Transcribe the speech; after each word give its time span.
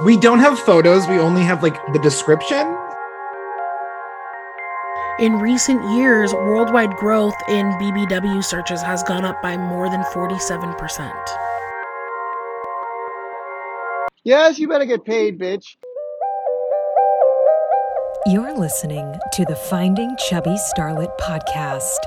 We 0.00 0.16
don't 0.16 0.38
have 0.38 0.58
photos, 0.58 1.06
we 1.06 1.18
only 1.18 1.42
have 1.42 1.62
like 1.62 1.76
the 1.92 1.98
description. 1.98 2.76
In 5.20 5.34
recent 5.38 5.84
years, 5.90 6.32
worldwide 6.32 6.96
growth 6.96 7.34
in 7.48 7.66
BBW 7.72 8.42
searches 8.42 8.80
has 8.80 9.02
gone 9.02 9.26
up 9.26 9.40
by 9.42 9.58
more 9.58 9.90
than 9.90 10.02
47%. 10.04 11.12
Yes, 14.24 14.58
you 14.58 14.66
better 14.66 14.86
get 14.86 15.04
paid, 15.04 15.38
bitch. 15.38 15.76
You're 18.26 18.58
listening 18.58 19.14
to 19.34 19.44
the 19.44 19.56
Finding 19.56 20.16
Chubby 20.28 20.56
Starlet 20.74 21.16
podcast. 21.18 21.98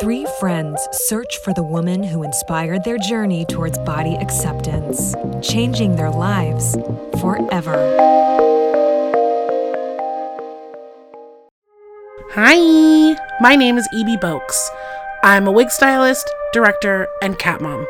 Three 0.00 0.26
friends 0.38 0.80
search 0.92 1.36
for 1.44 1.52
the 1.52 1.62
woman 1.62 2.02
who 2.02 2.22
inspired 2.22 2.84
their 2.84 2.96
journey 2.96 3.44
towards 3.44 3.76
body 3.80 4.14
acceptance, 4.14 5.14
changing 5.42 5.94
their 5.94 6.10
lives 6.10 6.74
forever. 7.20 7.76
Hi, 12.30 13.14
my 13.42 13.56
name 13.56 13.76
is 13.76 13.86
E.B. 13.92 14.16
Boakes. 14.16 14.70
I'm 15.22 15.46
a 15.46 15.52
wig 15.52 15.70
stylist, 15.70 16.26
director, 16.54 17.06
and 17.20 17.38
cat 17.38 17.60
mom. 17.60 17.86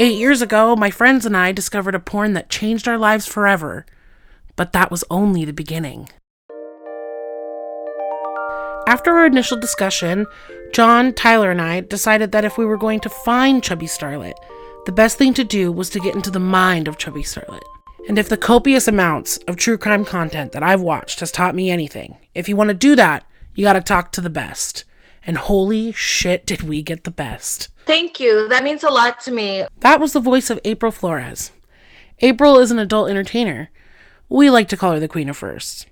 Eight 0.00 0.18
years 0.18 0.42
ago, 0.42 0.74
my 0.74 0.90
friends 0.90 1.24
and 1.24 1.36
I 1.36 1.52
discovered 1.52 1.94
a 1.94 2.00
porn 2.00 2.32
that 2.32 2.50
changed 2.50 2.88
our 2.88 2.98
lives 2.98 3.26
forever. 3.26 3.86
But 4.56 4.72
that 4.72 4.90
was 4.90 5.04
only 5.08 5.44
the 5.44 5.52
beginning. 5.52 6.08
After 8.88 9.12
our 9.12 9.26
initial 9.26 9.58
discussion, 9.58 10.26
John, 10.72 11.12
Tyler, 11.12 11.50
and 11.50 11.60
I 11.60 11.82
decided 11.82 12.32
that 12.32 12.46
if 12.46 12.56
we 12.56 12.64
were 12.64 12.78
going 12.78 13.00
to 13.00 13.10
find 13.10 13.62
Chubby 13.62 13.84
Starlet, 13.84 14.32
the 14.86 14.92
best 14.92 15.18
thing 15.18 15.34
to 15.34 15.44
do 15.44 15.70
was 15.70 15.90
to 15.90 16.00
get 16.00 16.14
into 16.14 16.30
the 16.30 16.40
mind 16.40 16.88
of 16.88 16.96
Chubby 16.96 17.22
Starlet. 17.22 17.60
And 18.08 18.18
if 18.18 18.30
the 18.30 18.38
copious 18.38 18.88
amounts 18.88 19.36
of 19.46 19.56
true 19.56 19.76
crime 19.76 20.06
content 20.06 20.52
that 20.52 20.62
I've 20.62 20.80
watched 20.80 21.20
has 21.20 21.30
taught 21.30 21.54
me 21.54 21.70
anything, 21.70 22.16
if 22.34 22.48
you 22.48 22.56
want 22.56 22.68
to 22.68 22.74
do 22.74 22.96
that, 22.96 23.26
you 23.54 23.62
got 23.62 23.74
to 23.74 23.82
talk 23.82 24.10
to 24.12 24.22
the 24.22 24.30
best. 24.30 24.84
And 25.26 25.36
holy 25.36 25.92
shit, 25.92 26.46
did 26.46 26.62
we 26.62 26.80
get 26.80 27.04
the 27.04 27.10
best. 27.10 27.68
Thank 27.84 28.18
you. 28.18 28.48
That 28.48 28.64
means 28.64 28.84
a 28.84 28.88
lot 28.88 29.20
to 29.20 29.30
me. 29.30 29.66
That 29.80 30.00
was 30.00 30.14
the 30.14 30.20
voice 30.20 30.48
of 30.48 30.60
April 30.64 30.92
Flores. 30.92 31.52
April 32.20 32.58
is 32.58 32.70
an 32.70 32.78
adult 32.78 33.10
entertainer. 33.10 33.68
We 34.30 34.48
like 34.48 34.68
to 34.68 34.78
call 34.78 34.92
her 34.92 34.98
the 34.98 35.08
Queen 35.08 35.28
of 35.28 35.36
First. 35.36 35.88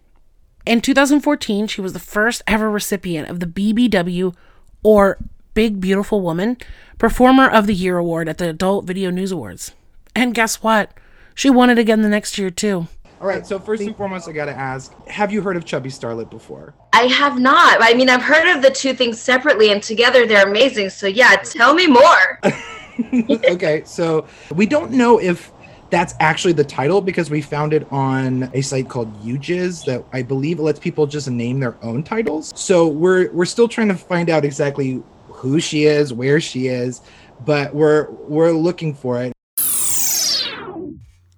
In 0.67 0.81
2014, 0.81 1.69
she 1.69 1.81
was 1.81 1.93
the 1.93 2.01
first 2.01 2.43
ever 2.45 2.69
recipient 2.69 3.29
of 3.31 3.39
the 3.39 3.47
BBW 3.47 4.35
or 4.83 5.17
Big 5.55 5.81
Beautiful 5.81 6.21
Woman 6.21 6.57
Performer 6.99 7.49
of 7.49 7.69
the 7.69 7.75
Year 7.75 7.99
award 7.99 8.29
at 8.29 8.39
the 8.39 8.49
Adult 8.49 8.85
Video 8.85 9.11
News 9.11 9.31
Awards. 9.31 9.75
And 10.17 10.35
guess 10.35 10.65
what? 10.65 10.93
She 11.37 11.51
won 11.51 11.71
it 11.71 11.79
again 11.79 12.03
the 12.03 12.09
next 12.09 12.37
year, 12.37 12.51
too. 12.51 12.89
All 13.21 13.29
right, 13.29 13.47
so 13.47 13.61
first 13.61 13.81
and 13.85 13.97
foremost, 13.97 14.29
I 14.29 14.33
gotta 14.33 14.53
ask 14.53 14.93
Have 15.07 15.33
you 15.33 15.41
heard 15.41 15.57
of 15.57 15.65
Chubby 15.65 15.89
Starlet 15.89 16.31
before? 16.31 16.75
I 16.93 17.05
have 17.05 17.39
not. 17.39 17.79
I 17.81 17.95
mean, 17.95 18.11
I've 18.11 18.23
heard 18.23 18.57
of 18.57 18.61
the 18.61 18.71
two 18.71 18.93
things 18.93 19.21
separately, 19.21 19.71
and 19.71 19.81
together 19.81 20.27
they're 20.27 20.49
amazing. 20.49 20.91
So, 20.91 21.07
yeah, 21.07 21.37
tell 21.37 21.75
me 21.75 21.87
more. 21.87 22.41
okay, 23.51 23.85
so 23.87 24.27
we 24.53 24.67
don't 24.67 24.91
know 24.91 25.21
if 25.21 25.53
that's 25.91 26.15
actually 26.21 26.53
the 26.53 26.65
title 26.65 27.01
because 27.01 27.31
we 27.31 27.41
found 27.41 27.73
it 27.73 27.87
on 27.93 28.51
a 28.55 28.63
site 28.63 28.89
called 28.89 29.13
UJizz 29.23 29.85
that 29.87 30.05
I 30.13 30.23
believe 30.23 30.59
lets 30.59 30.79
people 30.79 31.07
just 31.07 31.31
name 31.31 31.61
their 31.61 31.77
own 31.83 32.03
titles. 32.03 32.53
So 32.57 32.89
we're 32.89 33.31
we're 33.33 33.45
still 33.45 33.69
trying 33.69 33.89
to 33.89 33.95
find 33.95 34.31
out 34.31 34.45
exactly 34.45 35.03
who 35.29 35.61
she 35.61 35.85
is, 35.85 36.13
where 36.13 36.41
she 36.41 36.69
is, 36.69 37.03
but 37.45 37.75
we're 37.75 38.11
we're 38.11 38.53
looking 38.53 38.95
for 38.95 39.23
it. 39.23 39.33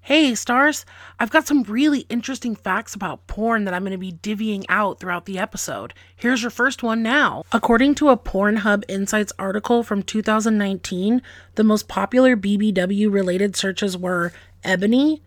Hey, 0.00 0.34
stars, 0.34 0.86
I've 1.20 1.30
got 1.30 1.48
some 1.48 1.64
really 1.64 2.00
interesting 2.08 2.54
facts 2.54 2.94
about 2.94 3.26
porn 3.26 3.64
that 3.64 3.74
I'm 3.74 3.82
going 3.82 3.90
to 3.90 3.98
be 3.98 4.12
divvying 4.12 4.64
out 4.68 5.00
throughout 5.00 5.26
the 5.26 5.36
episode. 5.36 5.92
Here's 6.14 6.42
your 6.42 6.50
first 6.50 6.84
one 6.84 7.02
now. 7.02 7.42
According 7.50 7.96
to 7.96 8.10
a 8.10 8.16
Pornhub 8.16 8.84
Insights 8.88 9.32
article 9.36 9.82
from 9.82 10.04
2019, 10.04 11.20
the 11.56 11.64
most 11.64 11.88
popular 11.88 12.36
BBW 12.36 13.12
related 13.12 13.56
searches 13.56 13.98
were 13.98 14.32
ebony, 14.62 15.20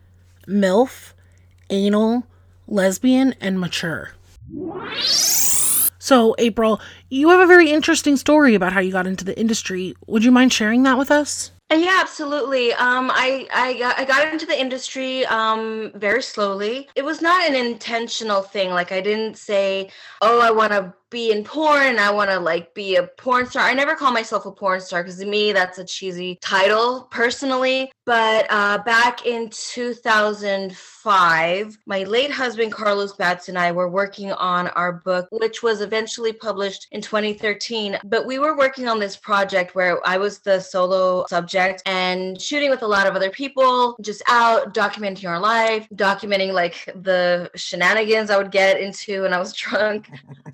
MILF, 0.47 1.11
anal, 1.69 2.25
lesbian, 2.67 3.35
and 3.41 3.59
mature. 3.59 4.11
So, 5.99 6.35
April, 6.37 6.79
you 7.09 7.29
have 7.29 7.41
a 7.41 7.47
very 7.47 7.69
interesting 7.69 8.15
story 8.15 8.55
about 8.55 8.71
how 8.71 8.79
you 8.79 8.93
got 8.93 9.07
into 9.07 9.25
the 9.25 9.37
industry. 9.37 9.95
Would 10.07 10.23
you 10.23 10.31
mind 10.31 10.53
sharing 10.53 10.83
that 10.83 10.97
with 10.97 11.11
us? 11.11 11.51
Uh, 11.71 11.75
Yeah, 11.75 11.99
absolutely. 12.01 12.73
Um, 12.73 13.09
I 13.13 13.47
I 13.53 13.73
got, 13.79 13.99
I 13.99 14.05
got 14.05 14.31
into 14.33 14.45
the 14.45 14.59
industry 14.59 15.25
um, 15.27 15.91
very 15.95 16.21
slowly. 16.21 16.89
It 16.95 17.03
was 17.05 17.21
not 17.21 17.47
an 17.47 17.55
intentional 17.55 18.41
thing. 18.41 18.71
Like 18.71 18.91
I 18.91 19.01
didn't 19.01 19.37
say, 19.37 19.89
"Oh, 20.21 20.41
I 20.41 20.51
want 20.51 20.71
to 20.73 20.93
be 21.11 21.31
in 21.31 21.43
porn. 21.43 21.99
I 21.99 22.09
want 22.09 22.31
to 22.31 22.39
like 22.39 22.73
be 22.73 22.95
a 22.95 23.03
porn 23.03 23.45
star." 23.45 23.63
I 23.63 23.73
never 23.73 23.95
call 23.95 24.11
myself 24.11 24.47
a 24.47 24.51
porn 24.51 24.81
star 24.81 25.03
because 25.03 25.19
to 25.19 25.27
me 25.27 25.51
that's 25.51 25.77
a 25.77 25.85
cheesy 25.85 26.39
title 26.41 27.07
personally. 27.11 27.91
But 28.05 28.47
uh, 28.49 28.79
back 28.79 29.27
in 29.27 29.51
2005, 29.51 31.77
my 31.85 32.03
late 32.03 32.31
husband 32.31 32.71
Carlos 32.71 33.13
Batts 33.13 33.47
and 33.47 33.59
I 33.59 33.71
were 33.71 33.89
working 33.89 34.31
on 34.33 34.69
our 34.69 34.93
book, 34.93 35.27
which 35.31 35.61
was 35.61 35.81
eventually 35.81 36.33
published 36.33 36.87
in 36.91 37.01
2013. 37.01 37.99
But 38.03 38.25
we 38.25 38.39
were 38.39 38.57
working 38.57 38.87
on 38.87 38.99
this 38.99 39.15
project 39.15 39.75
where 39.75 39.99
I 40.07 40.17
was 40.17 40.39
the 40.39 40.59
solo 40.59 41.27
subject 41.29 41.83
and 41.85 42.41
shooting 42.41 42.71
with 42.71 42.81
a 42.81 42.87
lot 42.87 43.05
of 43.05 43.15
other 43.15 43.29
people, 43.29 43.95
just 44.01 44.23
out 44.27 44.73
documenting 44.73 45.29
our 45.29 45.39
life, 45.39 45.87
documenting 45.93 46.53
like 46.53 46.85
the 46.95 47.51
shenanigans 47.55 48.31
I 48.31 48.37
would 48.37 48.51
get 48.51 48.81
into 48.81 49.21
when 49.21 49.33
I 49.33 49.39
was 49.39 49.53
drunk, 49.61 50.09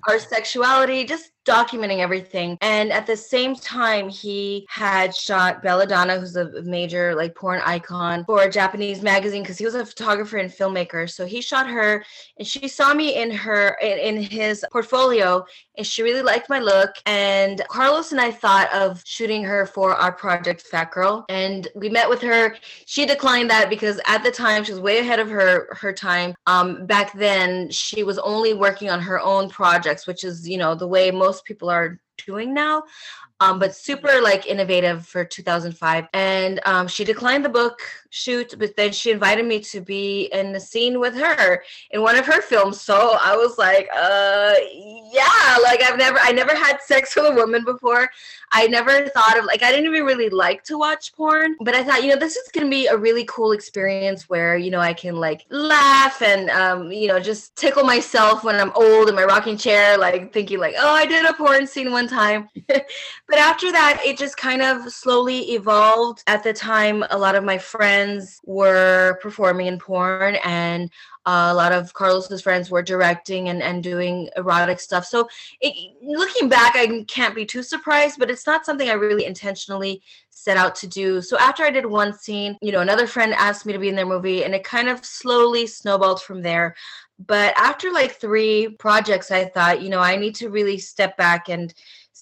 our 0.06 0.18
sexuality, 0.48 1.04
just 1.04 1.30
documenting 1.48 1.98
everything. 1.98 2.58
And 2.60 2.92
at 2.92 3.06
the 3.06 3.16
same 3.16 3.54
time, 3.54 4.08
he 4.08 4.66
had 4.68 5.14
shot 5.14 5.62
Belladonna, 5.62 6.20
who's 6.20 6.36
a 6.36 6.62
major 6.62 7.14
like 7.14 7.34
porn 7.34 7.60
icon 7.64 8.24
for 8.24 8.42
a 8.42 8.50
Japanese 8.50 9.02
magazine 9.02 9.42
because 9.42 9.56
he 9.56 9.64
was 9.64 9.74
a 9.74 9.86
photographer 9.86 10.36
and 10.36 10.50
filmmaker. 10.50 11.08
So 11.08 11.24
he 11.24 11.40
shot 11.40 11.68
her, 11.68 12.04
and 12.36 12.46
she 12.46 12.68
saw 12.68 12.92
me 12.92 13.16
in 13.16 13.30
her 13.30 13.78
in, 13.80 14.16
in 14.16 14.22
his 14.22 14.64
portfolio, 14.70 15.44
and 15.76 15.86
she 15.86 16.02
really 16.02 16.22
liked 16.22 16.50
my 16.50 16.58
look. 16.58 16.90
And 17.06 17.62
Carlos 17.68 18.12
and 18.12 18.20
I 18.20 18.30
thought 18.30 18.72
of 18.72 19.02
shooting 19.06 19.42
her 19.44 19.64
for 19.64 19.94
our 19.94 20.12
project 20.12 20.62
Fat 20.62 20.90
Girl, 20.90 21.24
and 21.28 21.66
we 21.74 21.88
met 21.88 22.08
with 22.08 22.20
her. 22.22 22.56
She 22.84 23.06
declined 23.06 23.48
that 23.50 23.70
because 23.70 24.00
at 24.06 24.22
the 24.22 24.30
time 24.30 24.64
she 24.64 24.72
was 24.72 24.80
way 24.80 24.98
ahead 24.98 25.18
of 25.18 25.30
her 25.30 25.74
her 25.80 25.92
time. 25.92 26.34
Um, 26.46 26.86
back 26.86 27.14
then, 27.14 27.70
she 27.70 28.02
was 28.02 28.18
only 28.18 28.52
working 28.52 28.90
on 28.90 29.00
her 29.00 29.18
own 29.20 29.48
projects, 29.48 30.06
which 30.06 30.24
is 30.24 30.46
you 30.46 30.58
know 30.58 30.74
the 30.74 30.86
way 30.86 31.10
most 31.10 31.37
people 31.42 31.70
are 31.70 32.00
doing 32.26 32.52
now 32.52 32.82
um, 33.40 33.58
but 33.58 33.74
super 33.74 34.20
like 34.22 34.46
innovative 34.46 35.06
for 35.06 35.24
2005 35.24 36.06
and 36.12 36.60
um, 36.64 36.88
she 36.88 37.04
declined 37.04 37.44
the 37.44 37.48
book 37.48 37.80
shoot 38.10 38.54
but 38.58 38.74
then 38.76 38.90
she 38.90 39.10
invited 39.10 39.46
me 39.46 39.60
to 39.60 39.80
be 39.80 40.24
in 40.32 40.52
the 40.52 40.60
scene 40.60 40.98
with 40.98 41.14
her 41.14 41.62
in 41.90 42.02
one 42.02 42.16
of 42.16 42.26
her 42.26 42.42
films. 42.42 42.80
So 42.80 43.16
i 43.20 43.36
was 43.36 43.58
like 43.58 43.88
uh 43.94 44.54
yeah 45.12 45.56
like 45.62 45.82
i've 45.82 45.98
never 45.98 46.18
i 46.20 46.32
never 46.32 46.54
had 46.54 46.80
sex 46.80 47.14
with 47.14 47.26
a 47.26 47.34
woman 47.34 47.64
before. 47.64 48.08
I 48.50 48.66
never 48.66 49.08
thought 49.08 49.38
of 49.38 49.44
like 49.44 49.62
i 49.62 49.70
didn't 49.70 49.86
even 49.86 50.04
really 50.06 50.30
like 50.30 50.64
to 50.64 50.78
watch 50.78 51.12
porn 51.14 51.56
but 51.60 51.74
i 51.74 51.84
thought 51.84 52.02
you 52.02 52.08
know 52.08 52.16
this 52.16 52.36
is 52.36 52.48
gonna 52.50 52.68
be 52.68 52.86
a 52.86 52.96
really 52.96 53.24
cool 53.26 53.52
experience 53.52 54.28
where 54.28 54.56
you 54.56 54.70
know 54.70 54.80
i 54.80 54.94
can 54.94 55.16
like 55.16 55.44
laugh 55.50 56.22
and 56.22 56.48
um 56.50 56.90
you 56.90 57.08
know 57.08 57.20
just 57.20 57.54
tickle 57.56 57.84
myself 57.84 58.44
when 58.44 58.56
i'm 58.56 58.72
old 58.74 59.08
in 59.08 59.14
my 59.14 59.24
rocking 59.24 59.56
chair 59.56 59.98
like 59.98 60.32
thinking 60.32 60.58
like 60.58 60.74
oh 60.78 60.94
i 60.94 61.04
did 61.04 61.26
a 61.26 61.34
porn 61.34 61.66
scene 61.66 61.92
one 61.92 62.08
time 62.08 62.48
but 63.28 63.38
after 63.38 63.70
that 63.70 64.00
it 64.04 64.16
just 64.16 64.36
kind 64.36 64.62
of 64.62 64.90
slowly 64.90 65.52
evolved. 65.52 66.22
At 66.26 66.42
the 66.42 66.52
time 66.52 67.04
a 67.10 67.18
lot 67.18 67.34
of 67.34 67.44
my 67.44 67.58
friends 67.58 68.40
were 68.44 69.18
performing 69.22 69.66
in 69.66 69.78
porn 69.78 70.36
and 70.44 70.90
uh, 71.26 71.50
a 71.50 71.54
lot 71.54 71.72
of 71.72 71.92
carlos's 71.92 72.40
friends 72.40 72.70
were 72.70 72.82
directing 72.82 73.50
and, 73.50 73.62
and 73.62 73.82
doing 73.82 74.30
erotic 74.36 74.80
stuff. 74.80 75.04
So 75.04 75.28
it, 75.60 75.94
looking 76.02 76.48
back 76.48 76.74
i 76.74 77.04
can't 77.06 77.34
be 77.34 77.44
too 77.44 77.62
surprised 77.62 78.18
but 78.18 78.30
it's 78.30 78.46
not 78.46 78.64
something 78.64 78.88
i 78.88 78.94
really 78.94 79.26
intentionally 79.26 80.02
set 80.30 80.56
out 80.56 80.74
to 80.76 80.86
do. 80.86 81.20
So 81.20 81.36
after 81.38 81.64
i 81.64 81.70
did 81.70 81.84
one 81.84 82.14
scene 82.14 82.56
you 82.62 82.72
know 82.72 82.80
another 82.80 83.06
friend 83.06 83.34
asked 83.34 83.66
me 83.66 83.74
to 83.74 83.78
be 83.78 83.90
in 83.90 83.96
their 83.96 84.06
movie 84.06 84.44
and 84.44 84.54
it 84.54 84.64
kind 84.64 84.88
of 84.88 85.04
slowly 85.04 85.66
snowballed 85.66 86.22
from 86.22 86.40
there. 86.40 86.74
But 87.26 87.52
after 87.58 87.90
like 87.92 88.12
three 88.12 88.68
projects 88.78 89.30
i 89.30 89.44
thought 89.44 89.82
you 89.82 89.90
know 89.90 90.00
i 90.00 90.16
need 90.16 90.34
to 90.36 90.48
really 90.48 90.78
step 90.78 91.16
back 91.18 91.50
and 91.50 91.74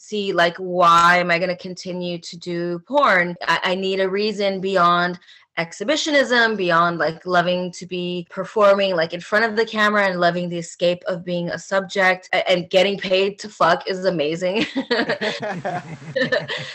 see 0.07 0.33
like 0.33 0.57
why 0.57 1.19
am 1.19 1.31
i 1.31 1.39
going 1.39 1.49
to 1.49 1.57
continue 1.57 2.19
to 2.19 2.37
do 2.37 2.79
porn? 2.81 3.35
I, 3.47 3.61
I 3.65 3.75
need 3.75 4.01
a 4.01 4.09
reason 4.09 4.61
beyond 4.61 5.19
exhibitionism 5.59 6.55
beyond 6.55 6.99
like 6.99 7.25
loving 7.25 7.73
to 7.73 7.87
be 7.87 8.27
performing 8.31 8.95
like 8.95 9.15
in 9.15 9.21
front 9.21 9.45
of 9.45 9.57
the 9.57 9.65
camera 9.65 10.07
and 10.07 10.21
loving 10.21 10.49
the 10.49 10.59
escape 10.59 11.03
of 11.07 11.25
being 11.25 11.49
a 11.49 11.59
subject. 11.59 12.29
And 12.33 12.69
getting 12.69 12.99
paid 12.99 13.39
to 13.41 13.49
fuck 13.49 13.89
is 13.89 14.05
amazing. 14.05 14.67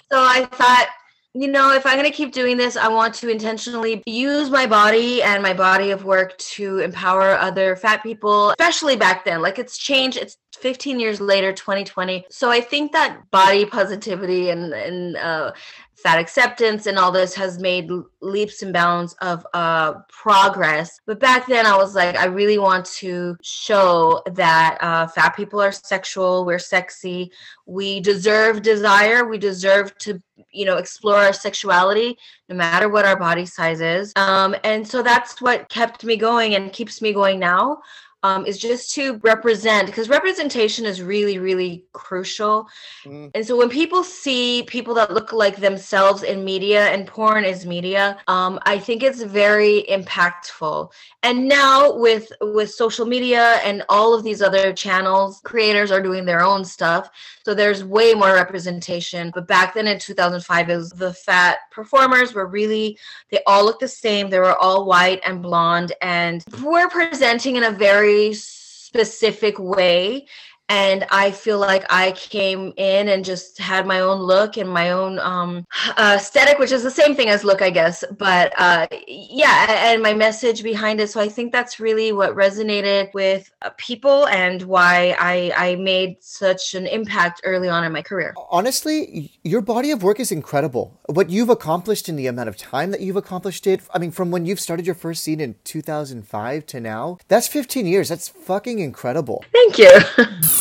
So 0.10 0.18
i 0.20 0.46
thought 0.46 0.90
you 1.34 1.48
know, 1.48 1.74
if 1.74 1.86
I'm 1.86 1.98
going 1.98 2.10
to 2.10 2.16
keep 2.16 2.34
doing 2.34 2.58
this, 2.58 2.76
I 2.76 2.90
want 2.90 3.14
to 3.16 3.30
intentionally 3.30 4.04
use 4.06 4.50
my 4.50 4.68
body 4.68 5.24
and 5.24 5.42
my 5.42 5.54
body 5.54 5.92
of 5.92 6.04
work 6.04 6.38
to 6.38 6.80
empower 6.80 7.38
other 7.38 7.78
fat 7.78 8.04
people, 8.04 8.50
especially 8.60 8.98
back 8.98 9.24
then. 9.24 9.42
Like 9.42 9.58
it's 9.58 9.78
changed. 9.78 10.18
It's 10.18 10.38
15 10.60 11.00
years 11.00 11.22
later, 11.22 11.54
2020. 11.54 12.26
So 12.30 12.52
I 12.52 12.60
think 12.60 12.92
that 12.92 13.32
body 13.32 13.66
positivity 13.66 14.50
and, 14.50 14.74
and, 14.74 15.16
uh, 15.16 15.54
fat 16.02 16.20
acceptance 16.20 16.88
and 16.88 16.98
all 16.98 17.12
this 17.12 17.34
has 17.36 17.60
made 17.60 17.90
leaps 18.22 18.62
and 18.62 18.74
bounds 18.74 19.14
of 19.22 19.46
uh, 19.54 19.94
progress. 20.10 21.00
But 21.06 21.20
back 21.20 21.48
then, 21.48 21.66
I 21.66 21.76
was 21.78 21.96
like, 21.96 22.16
I 22.16 22.26
really 22.26 22.58
want 22.58 22.86
to 22.98 23.38
show 23.42 24.22
that 24.34 24.78
uh, 24.82 25.08
fat 25.08 25.36
people 25.36 25.62
are 25.62 25.72
sexual, 25.72 26.46
we're 26.46 26.60
sexy, 26.60 27.32
we 27.66 28.00
deserve 28.00 28.62
desire, 28.62 29.28
we 29.28 29.38
deserve 29.38 29.98
to, 30.00 30.22
you 30.52 30.66
know, 30.66 30.78
explore 30.78 31.18
our 31.18 31.34
sexuality 31.34 32.18
no 32.50 32.56
matter 32.56 32.90
what 32.90 33.06
our 33.06 33.18
body 33.18 33.46
size 33.46 33.82
is. 33.82 34.12
Um, 34.16 34.56
and 34.64 34.88
so 34.88 35.02
that's 35.02 35.42
what 35.42 35.70
kept 35.70 36.04
me 36.04 36.16
going 36.18 36.56
and 36.56 36.74
keeps 36.74 37.02
me 37.02 37.14
going 37.14 37.40
now 37.40 37.82
um, 38.24 38.46
is 38.46 38.58
just 38.58 38.92
to 38.96 39.18
represent 39.24 39.88
because 39.88 40.10
representation 40.10 40.86
is 40.86 41.02
really 41.02 41.40
really 41.40 41.86
crucial. 41.94 42.68
Mm. 43.06 43.32
and 43.34 43.46
so 43.46 43.58
when 43.58 43.70
people 43.70 44.04
see 44.04 44.64
people 44.68 44.94
that 44.96 45.14
look 45.14 45.34
like 45.34 45.58
themselves 45.58 46.24
in 46.24 46.44
media 46.44 46.88
and 46.88 47.08
porn 47.08 47.44
is 47.44 47.66
media 47.66 48.18
um, 48.28 48.60
i 48.66 48.78
think 48.78 49.04
it's 49.04 49.22
very 49.22 49.86
impactful. 49.90 50.92
And 51.24 51.48
now 51.48 51.96
with 51.96 52.32
with 52.42 52.72
social 52.72 53.06
media 53.06 53.60
and 53.64 53.84
all 53.90 54.14
of 54.14 54.24
these 54.24 54.42
other 54.42 54.74
channels 54.74 55.40
creators 55.44 55.92
are 55.92 56.02
doing 56.02 56.26
their 56.26 56.42
own 56.42 56.66
stuff. 56.66 57.10
So 57.44 57.54
there's 57.54 57.84
way 57.84 58.14
more 58.14 58.34
representation. 58.34 59.32
But 59.34 59.48
back 59.48 59.74
then 59.74 59.88
in 59.88 60.00
2005 60.00 60.70
it 60.70 60.76
was 60.76 60.90
the 60.92 61.14
fat 61.14 61.60
performers 61.72 62.34
were 62.34 62.48
really 62.48 62.98
they 63.30 63.40
all 63.46 63.66
looked 63.66 63.82
the 63.82 63.88
same. 63.88 64.30
They 64.30 64.40
were 64.40 64.58
all 64.58 64.86
white 64.86 65.22
and 65.26 65.42
blonde. 65.42 65.94
And 66.02 66.44
we're 66.64 66.90
presenting 66.90 67.56
in 67.56 67.64
a 67.66 67.72
very 67.72 68.11
specific 68.34 69.58
way 69.60 70.28
and 70.72 71.06
I 71.12 71.32
feel 71.32 71.60
like 71.60 71.84
I 71.90 72.14
came 72.14 72.72
in 72.78 73.10
and 73.10 73.26
just 73.26 73.58
had 73.58 73.86
my 73.86 74.00
own 74.00 74.22
look 74.22 74.56
and 74.56 74.70
my 74.70 74.92
own 74.92 75.20
um, 75.20 75.68
aesthetic, 75.98 76.60
which 76.60 76.72
is 76.72 76.82
the 76.82 76.90
same 76.90 77.14
thing 77.14 77.28
as 77.28 77.44
look, 77.44 77.62
I 77.62 77.70
guess. 77.70 78.06
But 78.18 78.54
uh, 78.58 78.88
yeah, 79.06 79.92
and 79.92 80.02
my 80.02 80.14
message 80.14 80.64
behind 80.64 81.02
it. 81.02 81.10
So 81.10 81.20
I 81.20 81.28
think 81.28 81.52
that's 81.52 81.82
really 81.82 82.14
what 82.14 82.36
resonated 82.36 83.14
with 83.14 83.52
uh, 83.64 83.72
people 83.76 84.28
and 84.28 84.62
why 84.62 85.14
I, 85.20 85.52
I 85.58 85.76
made 85.76 86.16
such 86.22 86.74
an 86.74 86.88
impact 86.88 87.42
early 87.44 87.68
on 87.68 87.84
in 87.84 87.92
my 87.92 88.02
career. 88.02 88.34
Honestly, 88.50 89.30
your 89.44 89.60
body 89.60 89.92
of 89.92 90.04
work 90.04 90.22
is 90.22 90.32
incredible. 90.32 91.02
What 91.08 91.30
you've 91.30 91.50
accomplished 91.50 92.08
in 92.08 92.16
the 92.16 92.28
amount 92.28 92.48
of 92.48 92.56
time 92.56 92.92
that 92.92 93.02
you've 93.02 93.18
accomplished 93.18 93.68
it. 93.68 93.82
I 93.94 94.00
mean, 94.00 94.12
from 94.12 94.32
when 94.32 94.46
you've 94.46 94.62
started 94.62 94.86
your 94.86 94.96
first 94.96 95.22
scene 95.22 95.42
in 95.42 95.56
2005 95.66 96.66
to 96.68 96.80
now, 96.80 97.18
that's 97.28 97.50
15 97.50 97.86
years. 97.86 98.08
That's 98.08 98.30
fucking 98.30 98.80
incredible. 98.80 99.44
Thank 99.52 99.78
you. 99.78 99.92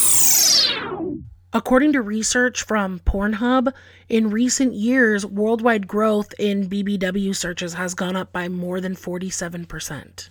According 1.53 1.95
to 1.95 2.03
research 2.03 2.63
from 2.63 3.01
Pornhub, 3.01 3.73
in 4.09 4.31
recent 4.31 4.75
years, 4.75 5.27
worldwide 5.27 5.89
growth 5.89 6.33
in 6.39 6.69
BBW 6.69 7.35
searches 7.35 7.75
has 7.75 7.95
gone 7.95 8.15
up 8.15 8.33
by 8.33 8.49
more 8.49 8.81
than 8.81 8.95
47%. 8.95 10.29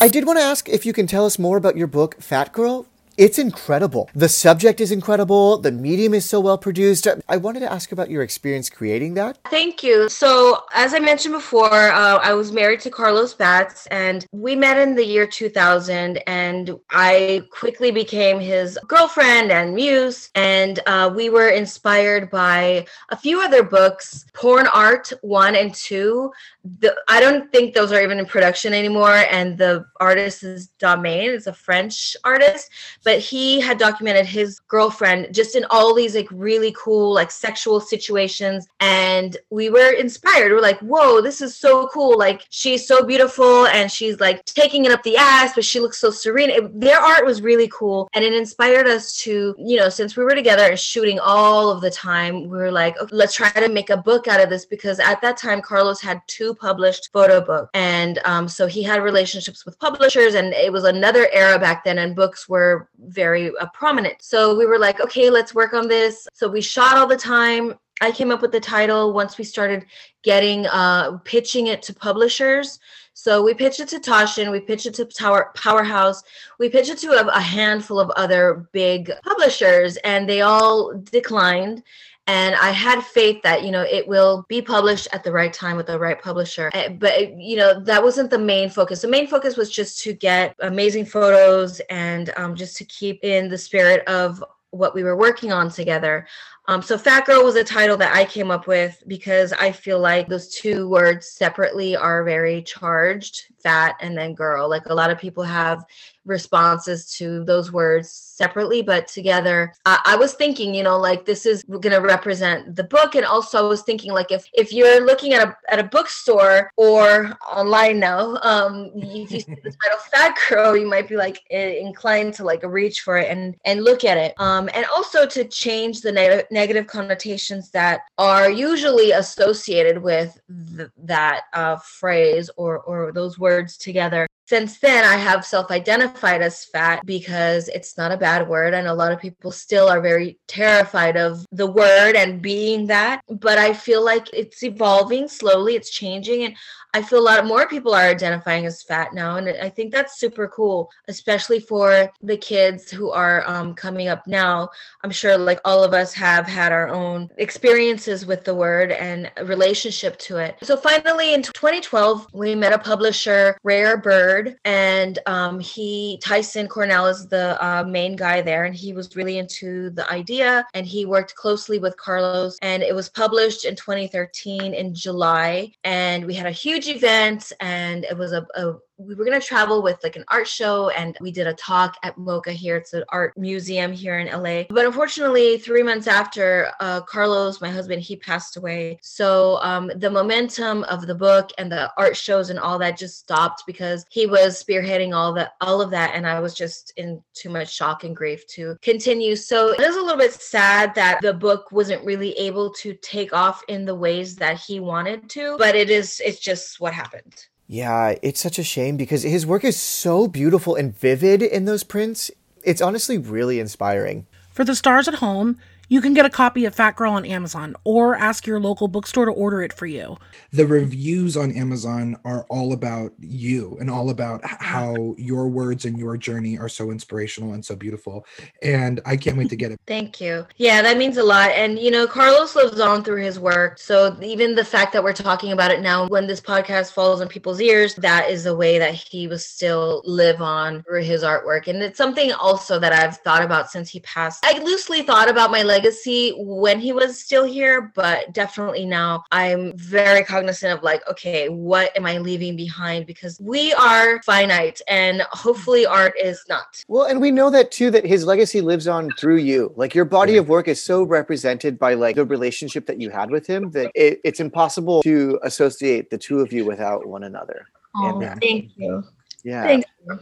I 0.00 0.08
did 0.08 0.26
want 0.26 0.38
to 0.38 0.44
ask 0.44 0.68
if 0.68 0.84
you 0.84 0.92
can 0.92 1.06
tell 1.06 1.24
us 1.24 1.38
more 1.38 1.56
about 1.56 1.76
your 1.76 1.86
book, 1.86 2.20
Fat 2.20 2.52
Girl. 2.52 2.86
It's 3.18 3.36
incredible. 3.36 4.08
The 4.14 4.28
subject 4.28 4.80
is 4.80 4.92
incredible. 4.92 5.58
The 5.58 5.72
medium 5.72 6.14
is 6.14 6.24
so 6.24 6.38
well 6.38 6.56
produced. 6.56 7.08
I 7.28 7.36
wanted 7.36 7.60
to 7.60 7.72
ask 7.72 7.90
about 7.90 8.10
your 8.10 8.22
experience 8.22 8.70
creating 8.70 9.14
that. 9.14 9.38
Thank 9.50 9.82
you. 9.82 10.08
So, 10.08 10.62
as 10.72 10.94
I 10.94 11.00
mentioned 11.00 11.34
before, 11.34 11.72
uh, 11.72 12.20
I 12.22 12.32
was 12.34 12.52
married 12.52 12.78
to 12.82 12.90
Carlos 12.90 13.34
Batts, 13.34 13.88
and 13.90 14.24
we 14.30 14.54
met 14.54 14.78
in 14.78 14.94
the 14.94 15.04
year 15.04 15.26
2000. 15.26 16.18
And 16.28 16.78
I 16.90 17.42
quickly 17.50 17.90
became 17.90 18.38
his 18.38 18.78
girlfriend 18.86 19.50
and 19.50 19.74
muse. 19.74 20.30
And 20.36 20.78
uh, 20.86 21.12
we 21.12 21.28
were 21.28 21.48
inspired 21.48 22.30
by 22.30 22.86
a 23.08 23.16
few 23.16 23.40
other 23.40 23.64
books 23.64 24.26
Porn 24.32 24.68
Art 24.68 25.12
1 25.22 25.56
and 25.56 25.74
2. 25.74 26.30
The, 26.78 26.94
I 27.08 27.18
don't 27.18 27.50
think 27.50 27.74
those 27.74 27.90
are 27.90 28.00
even 28.00 28.20
in 28.20 28.26
production 28.26 28.72
anymore. 28.72 29.24
And 29.32 29.58
the 29.58 29.86
artist 29.98 30.44
is 30.44 30.68
Domain, 30.78 31.30
is 31.30 31.48
a 31.48 31.52
French 31.52 32.16
artist 32.22 32.70
but 33.07 33.07
he 33.16 33.60
had 33.60 33.78
documented 33.78 34.26
his 34.26 34.60
girlfriend 34.68 35.34
just 35.34 35.56
in 35.56 35.64
all 35.70 35.94
these 35.94 36.14
like 36.14 36.28
really 36.30 36.74
cool 36.76 37.14
like 37.14 37.30
sexual 37.30 37.80
situations. 37.80 38.66
And 38.80 39.36
we 39.50 39.70
were 39.70 39.92
inspired. 39.92 40.52
We're 40.52 40.60
like 40.60 40.80
whoa 40.80 41.20
this 41.20 41.40
is 41.40 41.56
so 41.56 41.88
cool. 41.88 42.18
Like 42.18 42.46
she's 42.50 42.86
so 42.86 43.04
beautiful 43.04 43.66
and 43.68 43.90
she's 43.90 44.20
like 44.20 44.44
taking 44.44 44.84
it 44.84 44.92
up 44.92 45.02
the 45.02 45.16
ass 45.16 45.54
but 45.54 45.64
she 45.64 45.80
looks 45.80 45.98
so 45.98 46.10
serene. 46.10 46.50
It, 46.50 46.80
their 46.80 46.98
art 47.00 47.24
was 47.24 47.42
really 47.42 47.68
cool. 47.68 48.08
And 48.14 48.24
it 48.24 48.34
inspired 48.34 48.86
us 48.86 49.16
to 49.18 49.54
you 49.58 49.78
know 49.78 49.88
since 49.88 50.16
we 50.16 50.24
were 50.24 50.34
together 50.34 50.64
and 50.64 50.78
shooting 50.78 51.18
all 51.20 51.70
of 51.70 51.80
the 51.80 51.90
time 51.90 52.42
we 52.42 52.58
were 52.58 52.72
like 52.72 53.00
okay, 53.00 53.14
let's 53.14 53.34
try 53.34 53.50
to 53.50 53.68
make 53.68 53.90
a 53.90 53.96
book 53.96 54.28
out 54.28 54.40
of 54.40 54.50
this. 54.50 54.66
Because 54.66 54.98
at 55.00 55.20
that 55.22 55.36
time 55.36 55.62
carlos 55.62 56.00
had 56.00 56.20
two 56.26 56.54
published 56.54 57.10
photo 57.12 57.40
books. 57.40 57.70
And 57.74 58.18
um, 58.24 58.48
so 58.48 58.66
he 58.66 58.82
had 58.82 59.02
relationships 59.02 59.64
with 59.64 59.78
publishers 59.78 60.34
and 60.34 60.52
it 60.52 60.72
was 60.72 60.84
another 60.84 61.28
era 61.32 61.58
back 61.58 61.84
then 61.84 61.98
and 61.98 62.16
books 62.16 62.48
were 62.48 62.88
very 62.98 63.52
uh, 63.56 63.66
prominent. 63.72 64.22
So 64.22 64.56
we 64.56 64.66
were 64.66 64.78
like, 64.78 65.00
okay, 65.00 65.30
let's 65.30 65.54
work 65.54 65.72
on 65.72 65.88
this. 65.88 66.26
So 66.34 66.48
we 66.48 66.60
shot 66.60 66.96
all 66.96 67.06
the 67.06 67.16
time. 67.16 67.74
I 68.00 68.12
came 68.12 68.30
up 68.30 68.42
with 68.42 68.52
the 68.52 68.60
title 68.60 69.12
once 69.12 69.38
we 69.38 69.44
started 69.44 69.84
getting 70.22 70.66
uh, 70.66 71.18
pitching 71.24 71.66
it 71.66 71.82
to 71.82 71.94
publishers. 71.94 72.78
So 73.14 73.42
we 73.42 73.52
pitched 73.52 73.80
it 73.80 73.88
to 73.88 73.98
Taschen, 73.98 74.52
we 74.52 74.60
pitched 74.60 74.86
it 74.86 74.94
to 74.94 75.04
Tower 75.04 75.50
Powerhouse, 75.56 76.22
we 76.60 76.68
pitched 76.68 76.90
it 76.90 76.98
to 76.98 77.10
a, 77.10 77.26
a 77.26 77.40
handful 77.40 77.98
of 77.98 78.10
other 78.10 78.68
big 78.72 79.10
publishers, 79.24 79.96
and 80.04 80.28
they 80.28 80.42
all 80.42 80.94
declined 80.94 81.82
and 82.28 82.54
i 82.56 82.70
had 82.70 83.02
faith 83.02 83.42
that 83.42 83.64
you 83.64 83.72
know 83.72 83.82
it 83.82 84.06
will 84.06 84.44
be 84.48 84.62
published 84.62 85.08
at 85.12 85.24
the 85.24 85.32
right 85.32 85.52
time 85.52 85.76
with 85.76 85.86
the 85.86 85.98
right 85.98 86.22
publisher. 86.22 86.70
Eh, 86.74 86.88
but 86.88 87.36
you 87.38 87.56
know 87.56 87.80
that 87.80 88.02
wasn't 88.02 88.30
the 88.30 88.38
main 88.38 88.70
focus. 88.70 89.02
The 89.02 89.08
main 89.08 89.26
focus 89.26 89.56
was 89.56 89.70
just 89.70 90.00
to 90.02 90.12
get 90.12 90.54
amazing 90.60 91.06
photos 91.06 91.80
and 91.90 92.30
um, 92.36 92.54
just 92.54 92.76
to 92.76 92.84
keep 92.84 93.24
in 93.24 93.48
the 93.48 93.58
spirit 93.58 94.06
of 94.06 94.44
what 94.70 94.94
we 94.94 95.02
were 95.02 95.16
working 95.16 95.50
on 95.50 95.70
together 95.70 96.26
um, 96.68 96.82
so 96.82 96.98
Fat 96.98 97.24
Girl 97.24 97.42
was 97.42 97.56
a 97.56 97.64
title 97.64 97.96
that 97.96 98.14
I 98.14 98.26
came 98.26 98.50
up 98.50 98.66
with 98.66 99.02
because 99.06 99.54
I 99.54 99.72
feel 99.72 99.98
like 99.98 100.28
those 100.28 100.48
two 100.48 100.86
words 100.86 101.26
separately 101.26 101.96
are 101.96 102.22
very 102.24 102.60
charged, 102.60 103.44
fat 103.62 103.96
and 104.00 104.16
then 104.16 104.34
girl. 104.34 104.68
Like 104.68 104.84
a 104.86 104.94
lot 104.94 105.10
of 105.10 105.18
people 105.18 105.42
have 105.42 105.84
responses 106.28 107.10
to 107.16 107.42
those 107.44 107.72
words 107.72 108.10
separately, 108.10 108.82
but 108.82 109.08
together. 109.08 109.72
I, 109.86 110.00
I 110.04 110.16
was 110.16 110.34
thinking, 110.34 110.74
you 110.74 110.82
know, 110.82 110.98
like 110.98 111.24
this 111.24 111.46
is 111.46 111.64
going 111.64 111.90
to 111.90 111.98
represent 111.98 112.76
the 112.76 112.84
book, 112.84 113.14
and 113.14 113.24
also 113.24 113.58
I 113.58 113.68
was 113.68 113.82
thinking, 113.82 114.12
like 114.12 114.30
if 114.30 114.44
if 114.52 114.72
you're 114.72 115.04
looking 115.04 115.32
at 115.32 115.48
a 115.48 115.56
at 115.70 115.78
a 115.78 115.84
bookstore 115.84 116.70
or 116.76 117.36
online 117.50 117.98
now, 117.98 118.38
um, 118.42 118.90
if 118.94 119.32
you 119.32 119.40
see 119.40 119.54
the 119.54 119.74
title 119.82 119.98
"Fat 120.12 120.36
Girl," 120.48 120.76
you 120.76 120.86
might 120.86 121.08
be 121.08 121.16
like 121.16 121.42
inclined 121.50 122.34
to 122.34 122.44
like 122.44 122.62
reach 122.62 123.00
for 123.00 123.16
it 123.16 123.30
and 123.30 123.56
and 123.64 123.82
look 123.82 124.04
at 124.04 124.18
it, 124.18 124.34
um, 124.38 124.68
and 124.74 124.84
also 124.94 125.26
to 125.26 125.44
change 125.44 126.02
the 126.02 126.12
ne- 126.12 126.44
negative 126.58 126.88
connotations 126.88 127.70
that 127.70 128.00
are 128.18 128.50
usually 128.50 129.12
associated 129.12 129.96
with 130.02 130.40
th- 130.76 130.90
that 130.96 131.42
uh, 131.52 131.76
phrase 131.76 132.50
or 132.56 132.80
or 132.80 133.12
those 133.12 133.38
words 133.38 133.76
together 133.76 134.26
since 134.48 134.78
then 134.78 135.04
i 135.04 135.16
have 135.16 135.44
self-identified 135.44 136.40
as 136.40 136.64
fat 136.64 137.04
because 137.04 137.68
it's 137.68 137.98
not 137.98 138.10
a 138.12 138.16
bad 138.16 138.48
word 138.48 138.72
and 138.72 138.86
a 138.86 138.94
lot 138.94 139.12
of 139.12 139.20
people 139.20 139.50
still 139.50 139.88
are 139.88 140.00
very 140.00 140.38
terrified 140.46 141.16
of 141.16 141.44
the 141.52 141.66
word 141.66 142.16
and 142.16 142.40
being 142.40 142.86
that 142.86 143.20
but 143.28 143.58
i 143.58 143.72
feel 143.74 144.02
like 144.02 144.32
it's 144.32 144.62
evolving 144.62 145.28
slowly 145.28 145.74
it's 145.74 145.90
changing 145.90 146.44
and 146.44 146.56
I 146.94 147.02
feel 147.02 147.18
a 147.18 147.20
lot 147.20 147.46
more 147.46 147.68
people 147.68 147.92
are 147.94 148.08
identifying 148.08 148.64
as 148.64 148.82
fat 148.82 149.12
now, 149.12 149.36
and 149.36 149.48
I 149.48 149.68
think 149.68 149.92
that's 149.92 150.18
super 150.18 150.48
cool, 150.48 150.90
especially 151.06 151.60
for 151.60 152.10
the 152.22 152.36
kids 152.36 152.90
who 152.90 153.10
are 153.10 153.46
um, 153.46 153.74
coming 153.74 154.08
up 154.08 154.26
now. 154.26 154.70
I'm 155.04 155.10
sure, 155.10 155.36
like 155.36 155.60
all 155.66 155.84
of 155.84 155.92
us, 155.92 156.14
have 156.14 156.46
had 156.46 156.72
our 156.72 156.88
own 156.88 157.28
experiences 157.36 158.24
with 158.24 158.44
the 158.44 158.54
word 158.54 158.92
and 158.92 159.30
relationship 159.44 160.18
to 160.20 160.38
it. 160.38 160.56
So 160.62 160.78
finally, 160.78 161.34
in 161.34 161.42
2012, 161.42 162.28
we 162.32 162.54
met 162.54 162.72
a 162.72 162.78
publisher, 162.78 163.58
Rare 163.62 163.98
Bird, 163.98 164.37
and 164.64 165.18
um, 165.26 165.60
he 165.60 166.20
Tyson 166.22 166.68
Cornell 166.68 167.06
is 167.06 167.26
the 167.28 167.62
uh, 167.64 167.84
main 167.84 168.16
guy 168.16 168.40
there, 168.42 168.64
and 168.64 168.74
he 168.74 168.92
was 168.92 169.16
really 169.16 169.38
into 169.38 169.90
the 169.90 170.10
idea, 170.10 170.66
and 170.74 170.86
he 170.86 171.06
worked 171.06 171.34
closely 171.34 171.78
with 171.78 171.96
Carlos, 171.96 172.58
and 172.62 172.82
it 172.82 172.94
was 172.94 173.08
published 173.08 173.64
in 173.64 173.74
2013 173.76 174.74
in 174.74 174.94
July, 174.94 175.72
and 175.84 176.24
we 176.24 176.34
had 176.34 176.46
a 176.46 176.50
huge 176.50 176.88
event 176.88 177.52
and 177.60 178.04
it 178.04 178.16
was 178.16 178.32
a, 178.32 178.46
a 178.54 178.74
we 178.98 179.14
were 179.14 179.24
going 179.24 179.40
to 179.40 179.46
travel 179.46 179.80
with 179.80 180.02
like 180.02 180.16
an 180.16 180.24
art 180.28 180.48
show 180.48 180.88
and 180.90 181.16
we 181.20 181.30
did 181.30 181.46
a 181.46 181.54
talk 181.54 181.96
at 182.02 182.16
MoCA 182.16 182.50
here. 182.50 182.76
It's 182.76 182.92
an 182.92 183.04
art 183.10 183.32
museum 183.38 183.92
here 183.92 184.18
in 184.18 184.26
LA. 184.26 184.64
But 184.68 184.86
unfortunately, 184.86 185.58
three 185.58 185.84
months 185.84 186.08
after 186.08 186.72
uh, 186.80 187.02
Carlos, 187.02 187.60
my 187.60 187.70
husband, 187.70 188.02
he 188.02 188.16
passed 188.16 188.56
away. 188.56 188.98
So 189.00 189.60
um, 189.62 189.92
the 189.96 190.10
momentum 190.10 190.82
of 190.84 191.06
the 191.06 191.14
book 191.14 191.50
and 191.58 191.70
the 191.70 191.92
art 191.96 192.16
shows 192.16 192.50
and 192.50 192.58
all 192.58 192.78
that 192.80 192.98
just 192.98 193.18
stopped 193.18 193.62
because 193.66 194.04
he 194.10 194.26
was 194.26 194.62
spearheading 194.62 195.14
all 195.14 195.32
that, 195.34 195.52
all 195.60 195.80
of 195.80 195.90
that. 195.90 196.14
And 196.14 196.26
I 196.26 196.40
was 196.40 196.54
just 196.54 196.92
in 196.96 197.22
too 197.34 197.50
much 197.50 197.72
shock 197.72 198.02
and 198.02 198.16
grief 198.16 198.46
to 198.48 198.76
continue. 198.82 199.36
So 199.36 199.68
it 199.70 199.80
is 199.80 199.96
a 199.96 200.02
little 200.02 200.18
bit 200.18 200.32
sad 200.32 200.92
that 200.96 201.20
the 201.22 201.34
book 201.34 201.70
wasn't 201.70 202.04
really 202.04 202.32
able 202.32 202.72
to 202.74 202.94
take 202.94 203.32
off 203.32 203.62
in 203.68 203.84
the 203.84 203.94
ways 203.94 204.34
that 204.36 204.58
he 204.58 204.80
wanted 204.80 205.30
to, 205.30 205.56
but 205.56 205.76
it 205.76 205.88
is, 205.88 206.20
it's 206.24 206.40
just 206.40 206.80
what 206.80 206.92
happened. 206.92 207.46
Yeah, 207.70 208.14
it's 208.22 208.40
such 208.40 208.58
a 208.58 208.64
shame 208.64 208.96
because 208.96 209.24
his 209.24 209.46
work 209.46 209.62
is 209.62 209.78
so 209.78 210.26
beautiful 210.26 210.74
and 210.74 210.96
vivid 210.96 211.42
in 211.42 211.66
those 211.66 211.84
prints. 211.84 212.30
It's 212.64 212.80
honestly 212.80 213.18
really 213.18 213.60
inspiring. 213.60 214.26
For 214.54 214.64
the 214.64 214.74
stars 214.74 215.06
at 215.06 215.16
home, 215.16 215.58
you 215.88 216.00
can 216.00 216.12
get 216.14 216.26
a 216.26 216.30
copy 216.30 216.64
of 216.66 216.74
Fat 216.74 216.96
Girl 216.96 217.12
on 217.12 217.24
Amazon 217.24 217.74
or 217.84 218.14
ask 218.14 218.46
your 218.46 218.60
local 218.60 218.88
bookstore 218.88 219.24
to 219.24 219.32
order 219.32 219.62
it 219.62 219.72
for 219.72 219.86
you. 219.86 220.18
The 220.52 220.66
reviews 220.66 221.36
on 221.36 221.52
Amazon 221.52 222.16
are 222.24 222.44
all 222.50 222.72
about 222.74 223.12
you 223.18 223.76
and 223.80 223.90
all 223.90 224.10
about 224.10 224.40
how 224.44 225.14
your 225.16 225.48
words 225.48 225.84
and 225.86 225.98
your 225.98 226.16
journey 226.16 226.58
are 226.58 226.68
so 226.68 226.90
inspirational 226.90 227.54
and 227.54 227.64
so 227.64 227.74
beautiful. 227.74 228.26
And 228.62 229.00
I 229.06 229.16
can't 229.16 229.36
wait 229.36 229.48
to 229.50 229.56
get 229.56 229.72
it. 229.72 229.80
Thank 229.86 230.20
you. 230.20 230.46
Yeah, 230.56 230.82
that 230.82 230.98
means 230.98 231.16
a 231.16 231.22
lot. 231.22 231.50
And, 231.52 231.78
you 231.78 231.90
know, 231.90 232.06
Carlos 232.06 232.54
lives 232.54 232.80
on 232.80 233.02
through 233.02 233.22
his 233.22 233.38
work. 233.38 233.78
So 233.78 234.16
even 234.22 234.54
the 234.54 234.64
fact 234.64 234.92
that 234.92 235.02
we're 235.02 235.12
talking 235.12 235.52
about 235.52 235.70
it 235.70 235.80
now, 235.80 236.06
when 236.08 236.26
this 236.26 236.40
podcast 236.40 236.92
falls 236.92 237.20
in 237.20 237.28
people's 237.28 237.60
ears, 237.60 237.94
that 237.96 238.30
is 238.30 238.46
a 238.46 238.54
way 238.54 238.78
that 238.78 238.94
he 238.94 239.26
will 239.26 239.38
still 239.38 240.02
live 240.04 240.42
on 240.42 240.82
through 240.82 241.02
his 241.02 241.22
artwork. 241.22 241.66
And 241.66 241.82
it's 241.82 241.96
something 241.96 242.32
also 242.32 242.78
that 242.78 242.92
I've 242.92 243.16
thought 243.18 243.42
about 243.42 243.70
since 243.70 243.88
he 243.88 244.00
passed. 244.00 244.44
I 244.44 244.58
loosely 244.58 245.02
thought 245.02 245.30
about 245.30 245.50
my 245.50 245.62
legacy 245.78 246.34
when 246.38 246.80
he 246.80 246.92
was 246.92 247.20
still 247.20 247.44
here, 247.44 247.92
but 247.94 248.32
definitely 248.32 248.84
now 248.84 249.22
I'm 249.30 249.76
very 249.76 250.24
cognizant 250.24 250.76
of 250.76 250.82
like, 250.82 251.08
okay, 251.08 251.48
what 251.48 251.96
am 251.96 252.04
I 252.04 252.18
leaving 252.18 252.56
behind? 252.56 253.06
Because 253.06 253.40
we 253.40 253.72
are 253.74 254.20
finite 254.22 254.80
and 254.88 255.22
hopefully 255.30 255.86
art 255.86 256.14
is 256.20 256.42
not. 256.48 256.84
Well, 256.88 257.04
and 257.04 257.20
we 257.20 257.30
know 257.30 257.48
that 257.50 257.70
too, 257.70 257.92
that 257.92 258.04
his 258.04 258.24
legacy 258.24 258.60
lives 258.60 258.88
on 258.88 259.10
through 259.18 259.38
you. 259.38 259.72
Like 259.76 259.94
your 259.94 260.04
body 260.04 260.36
of 260.36 260.48
work 260.48 260.66
is 260.66 260.82
so 260.82 261.04
represented 261.04 261.78
by 261.78 261.94
like 261.94 262.16
the 262.16 262.24
relationship 262.24 262.86
that 262.86 263.00
you 263.00 263.10
had 263.10 263.30
with 263.30 263.46
him 263.46 263.70
that 263.70 263.92
it, 263.94 264.20
it's 264.24 264.40
impossible 264.40 265.02
to 265.02 265.38
associate 265.44 266.10
the 266.10 266.18
two 266.18 266.40
of 266.40 266.52
you 266.52 266.64
without 266.64 267.06
one 267.06 267.22
another. 267.22 267.66
Oh, 267.94 268.20
And, 268.20 268.40
thank 268.40 268.70
you. 268.76 269.04
yeah. 269.44 269.62
Thank 269.62 269.84
you. 270.06 270.18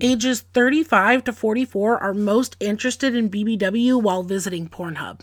Ages 0.00 0.42
35 0.52 1.24
to 1.24 1.32
44 1.32 1.98
are 1.98 2.14
most 2.14 2.56
interested 2.60 3.14
in 3.14 3.30
BBW 3.30 4.02
while 4.02 4.22
visiting 4.22 4.68
Pornhub. 4.68 5.20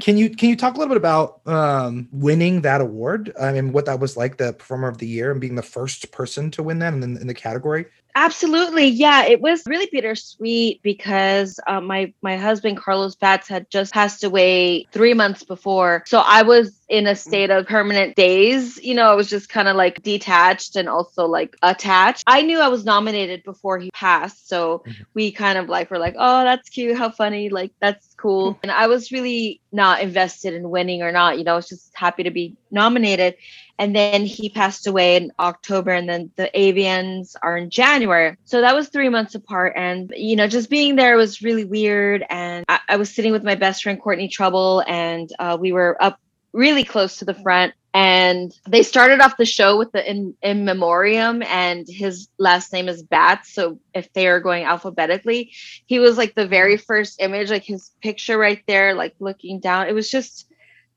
Can 0.00 0.16
you 0.16 0.30
can 0.30 0.48
you 0.48 0.56
talk 0.56 0.74
a 0.74 0.78
little 0.78 0.92
bit 0.92 0.96
about 0.96 1.40
um, 1.46 2.08
winning 2.10 2.62
that 2.62 2.80
award? 2.80 3.32
I 3.40 3.52
mean, 3.52 3.72
what 3.72 3.86
that 3.86 4.00
was 4.00 4.16
like, 4.16 4.36
the 4.36 4.52
performer 4.52 4.88
of 4.88 4.98
the 4.98 5.06
year, 5.06 5.30
and 5.30 5.40
being 5.40 5.54
the 5.54 5.62
first 5.62 6.10
person 6.10 6.50
to 6.52 6.62
win 6.62 6.80
that 6.80 6.94
in, 6.94 7.02
in 7.02 7.26
the 7.26 7.34
category. 7.34 7.86
Absolutely, 8.14 8.86
yeah. 8.88 9.26
It 9.26 9.40
was 9.40 9.62
really 9.66 9.88
bittersweet 9.92 10.82
because 10.82 11.60
uh, 11.68 11.80
my 11.80 12.12
my 12.20 12.36
husband 12.36 12.76
Carlos 12.76 13.14
Batts 13.14 13.46
had 13.48 13.70
just 13.70 13.92
passed 13.92 14.24
away 14.24 14.86
three 14.90 15.14
months 15.14 15.44
before, 15.44 16.02
so 16.06 16.18
I 16.18 16.42
was 16.42 16.80
in 16.88 17.06
a 17.06 17.14
state 17.14 17.50
of 17.50 17.66
permanent 17.66 18.16
daze. 18.16 18.76
You 18.82 18.94
know, 18.94 19.08
I 19.08 19.14
was 19.14 19.28
just 19.28 19.48
kind 19.48 19.68
of 19.68 19.76
like 19.76 20.02
detached 20.02 20.74
and 20.74 20.88
also 20.88 21.26
like 21.26 21.54
attached. 21.62 22.24
I 22.26 22.42
knew 22.42 22.58
I 22.58 22.68
was 22.68 22.84
nominated 22.84 23.44
before 23.44 23.78
he 23.78 23.90
passed, 23.92 24.48
so 24.48 24.82
we 25.14 25.30
kind 25.30 25.56
of 25.58 25.68
like 25.68 25.90
were 25.90 25.98
like, 25.98 26.16
oh, 26.18 26.42
that's 26.42 26.68
cute, 26.70 26.96
how 26.96 27.10
funny, 27.10 27.50
like 27.50 27.72
that's 27.80 28.07
cool. 28.18 28.58
And 28.62 28.70
I 28.70 28.88
was 28.88 29.10
really 29.10 29.62
not 29.72 30.02
invested 30.02 30.52
in 30.52 30.68
winning 30.68 31.02
or 31.02 31.12
not. 31.12 31.38
You 31.38 31.44
know, 31.44 31.52
I 31.52 31.56
was 31.56 31.68
just 31.68 31.90
happy 31.94 32.24
to 32.24 32.30
be 32.30 32.56
nominated. 32.70 33.36
And 33.78 33.94
then 33.94 34.26
he 34.26 34.48
passed 34.48 34.88
away 34.88 35.16
in 35.16 35.32
October, 35.38 35.92
and 35.92 36.08
then 36.08 36.32
the 36.34 36.50
AVNs 36.52 37.36
are 37.40 37.56
in 37.56 37.70
January. 37.70 38.36
So 38.44 38.60
that 38.60 38.74
was 38.74 38.88
three 38.88 39.08
months 39.08 39.36
apart. 39.36 39.74
And, 39.76 40.12
you 40.16 40.34
know, 40.34 40.48
just 40.48 40.68
being 40.68 40.96
there 40.96 41.16
was 41.16 41.42
really 41.42 41.64
weird. 41.64 42.24
And 42.28 42.64
I, 42.68 42.80
I 42.88 42.96
was 42.96 43.14
sitting 43.14 43.30
with 43.30 43.44
my 43.44 43.54
best 43.54 43.84
friend, 43.84 44.00
Courtney 44.00 44.28
Trouble, 44.28 44.82
and 44.88 45.30
uh, 45.38 45.56
we 45.58 45.70
were 45.70 45.96
up 46.00 46.18
really 46.52 46.82
close 46.82 47.18
to 47.18 47.24
the 47.24 47.34
front. 47.34 47.72
And 47.98 48.54
they 48.68 48.84
started 48.84 49.18
off 49.20 49.38
the 49.38 49.44
show 49.44 49.76
with 49.76 49.90
the 49.90 50.08
in, 50.08 50.32
in 50.40 50.64
memoriam, 50.64 51.42
and 51.42 51.84
his 51.88 52.28
last 52.38 52.72
name 52.72 52.88
is 52.88 53.02
Batts. 53.02 53.52
So 53.52 53.80
if 53.92 54.12
they 54.12 54.28
are 54.28 54.38
going 54.38 54.62
alphabetically, 54.62 55.50
he 55.86 55.98
was 55.98 56.16
like 56.16 56.36
the 56.36 56.46
very 56.46 56.76
first 56.76 57.20
image, 57.20 57.50
like 57.50 57.64
his 57.64 57.90
picture 58.00 58.38
right 58.38 58.62
there, 58.68 58.94
like 58.94 59.16
looking 59.18 59.58
down. 59.58 59.88
It 59.88 59.94
was 59.96 60.08
just 60.08 60.46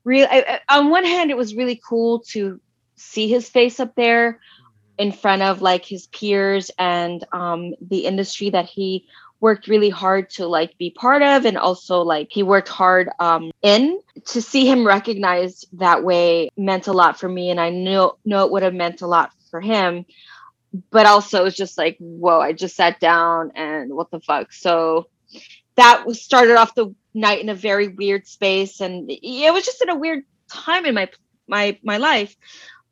real. 0.04 0.28
On 0.68 0.90
one 0.90 1.04
hand, 1.04 1.32
it 1.32 1.36
was 1.36 1.56
really 1.56 1.80
cool 1.88 2.20
to 2.28 2.60
see 2.94 3.26
his 3.26 3.48
face 3.48 3.80
up 3.80 3.96
there 3.96 4.38
in 4.96 5.10
front 5.10 5.42
of 5.42 5.60
like 5.60 5.84
his 5.84 6.06
peers 6.06 6.70
and 6.78 7.24
um, 7.32 7.74
the 7.80 8.06
industry 8.06 8.50
that 8.50 8.66
he 8.66 9.06
worked 9.42 9.66
really 9.66 9.90
hard 9.90 10.30
to 10.30 10.46
like 10.46 10.78
be 10.78 10.88
part 10.90 11.20
of 11.20 11.44
and 11.44 11.58
also 11.58 12.00
like 12.00 12.28
he 12.30 12.42
worked 12.42 12.68
hard 12.68 13.10
um 13.18 13.50
in. 13.60 14.00
To 14.26 14.40
see 14.40 14.66
him 14.66 14.86
recognized 14.86 15.66
that 15.74 16.04
way 16.04 16.48
meant 16.56 16.86
a 16.86 16.92
lot 16.92 17.18
for 17.18 17.28
me 17.28 17.50
and 17.50 17.60
i 17.60 17.70
know 17.70 18.16
know 18.24 18.44
it 18.46 18.52
would 18.52 18.62
have 18.62 18.72
meant 18.74 19.02
a 19.02 19.06
lot 19.06 19.32
for 19.50 19.60
him. 19.60 20.06
But 20.90 21.06
also 21.06 21.40
it 21.40 21.44
was 21.44 21.56
just 21.56 21.76
like 21.76 21.96
whoa 21.98 22.40
i 22.40 22.52
just 22.52 22.76
sat 22.76 23.00
down 23.00 23.52
and 23.56 23.92
what 23.92 24.10
the 24.10 24.20
fuck. 24.20 24.52
So 24.52 25.08
that 25.74 26.06
was 26.06 26.22
started 26.22 26.56
off 26.56 26.74
the 26.74 26.94
night 27.12 27.40
in 27.42 27.48
a 27.48 27.54
very 27.54 27.88
weird 27.88 28.26
space 28.26 28.80
and 28.80 29.10
it 29.10 29.52
was 29.52 29.64
just 29.64 29.82
in 29.82 29.90
a 29.90 29.96
weird 29.98 30.24
time 30.48 30.86
in 30.86 30.94
my 30.94 31.10
my 31.48 31.78
my 31.82 31.96
life 31.96 32.36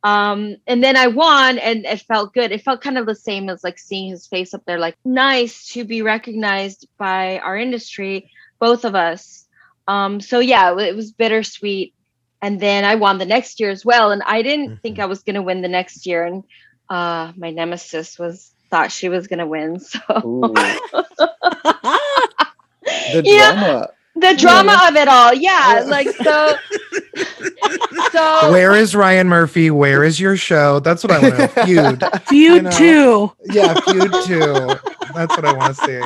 um 0.02 0.57
and 0.66 0.83
then 0.83 0.97
i 0.97 1.07
won 1.07 1.59
and 1.59 1.85
it 1.85 2.00
felt 2.02 2.33
good. 2.33 2.52
It 2.52 2.62
felt 2.62 2.80
kind 2.80 2.97
of 2.97 3.07
the 3.07 3.14
same 3.14 3.49
as 3.50 3.62
like 3.62 3.78
seeing 3.78 4.11
his 4.11 4.26
face 4.26 4.54
up 4.54 4.64
there 4.64 4.78
like 4.78 4.97
nice 5.04 5.69
to 5.73 5.85
be 5.85 6.02
recognized 6.02 6.88
by 6.99 7.38
our 7.38 7.57
industry 7.57 8.30
both 8.59 8.85
of 8.85 8.95
us. 8.95 9.47
Um 9.88 10.21
so 10.21 10.38
yeah 10.38 10.78
it 10.78 10.97
was 10.97 11.12
bittersweet. 11.12 11.95
And 12.42 12.59
then 12.59 12.85
i 12.85 12.95
won 12.95 13.19
the 13.19 13.26
next 13.26 13.61
year 13.61 13.71
as 13.71 13.85
well 13.85 14.12
and 14.12 14.23
i 14.25 14.42
didn't 14.42 14.78
think 14.83 14.99
i 14.99 15.07
was 15.07 15.23
going 15.23 15.35
to 15.35 15.42
win 15.42 15.61
the 15.61 15.69
next 15.69 16.07
year 16.07 16.25
and 16.25 16.45
uh 16.88 17.33
my 17.37 17.50
nemesis 17.50 18.19
was 18.19 18.52
thought 18.71 18.92
she 18.92 19.09
was 19.09 19.26
going 19.26 19.40
to 19.40 19.47
win 19.47 19.80
so. 19.80 20.00
The 23.12 23.23
Yeah. 23.25 23.87
Drama. 24.19 24.35
the 24.35 24.40
drama 24.40 24.88
of 24.88 24.97
it 24.97 25.09
all 25.09 25.35
yeah 25.35 25.85
like 25.87 26.09
so 26.09 26.57
so 28.12 28.50
Where 28.50 28.75
is 28.75 28.95
Ryan 28.95 29.29
Murphy? 29.29 29.71
Where 29.71 30.05
is 30.05 30.19
your 30.21 30.37
show? 30.37 30.81
That's 30.81 31.02
what 31.05 31.12
I 31.12 31.19
want 31.21 31.35
to 31.35 31.40
know. 31.40 31.49
Feud. 31.64 32.05
Feud 32.26 32.64
know. 32.64 33.35
2. 33.47 33.55
Yeah, 33.55 33.75
feud 33.81 34.12
too. 34.25 34.76
That's 35.14 35.37
what 35.37 35.45
I 35.45 35.52
want 35.52 35.76
to 35.76 35.85
see. 35.85 36.00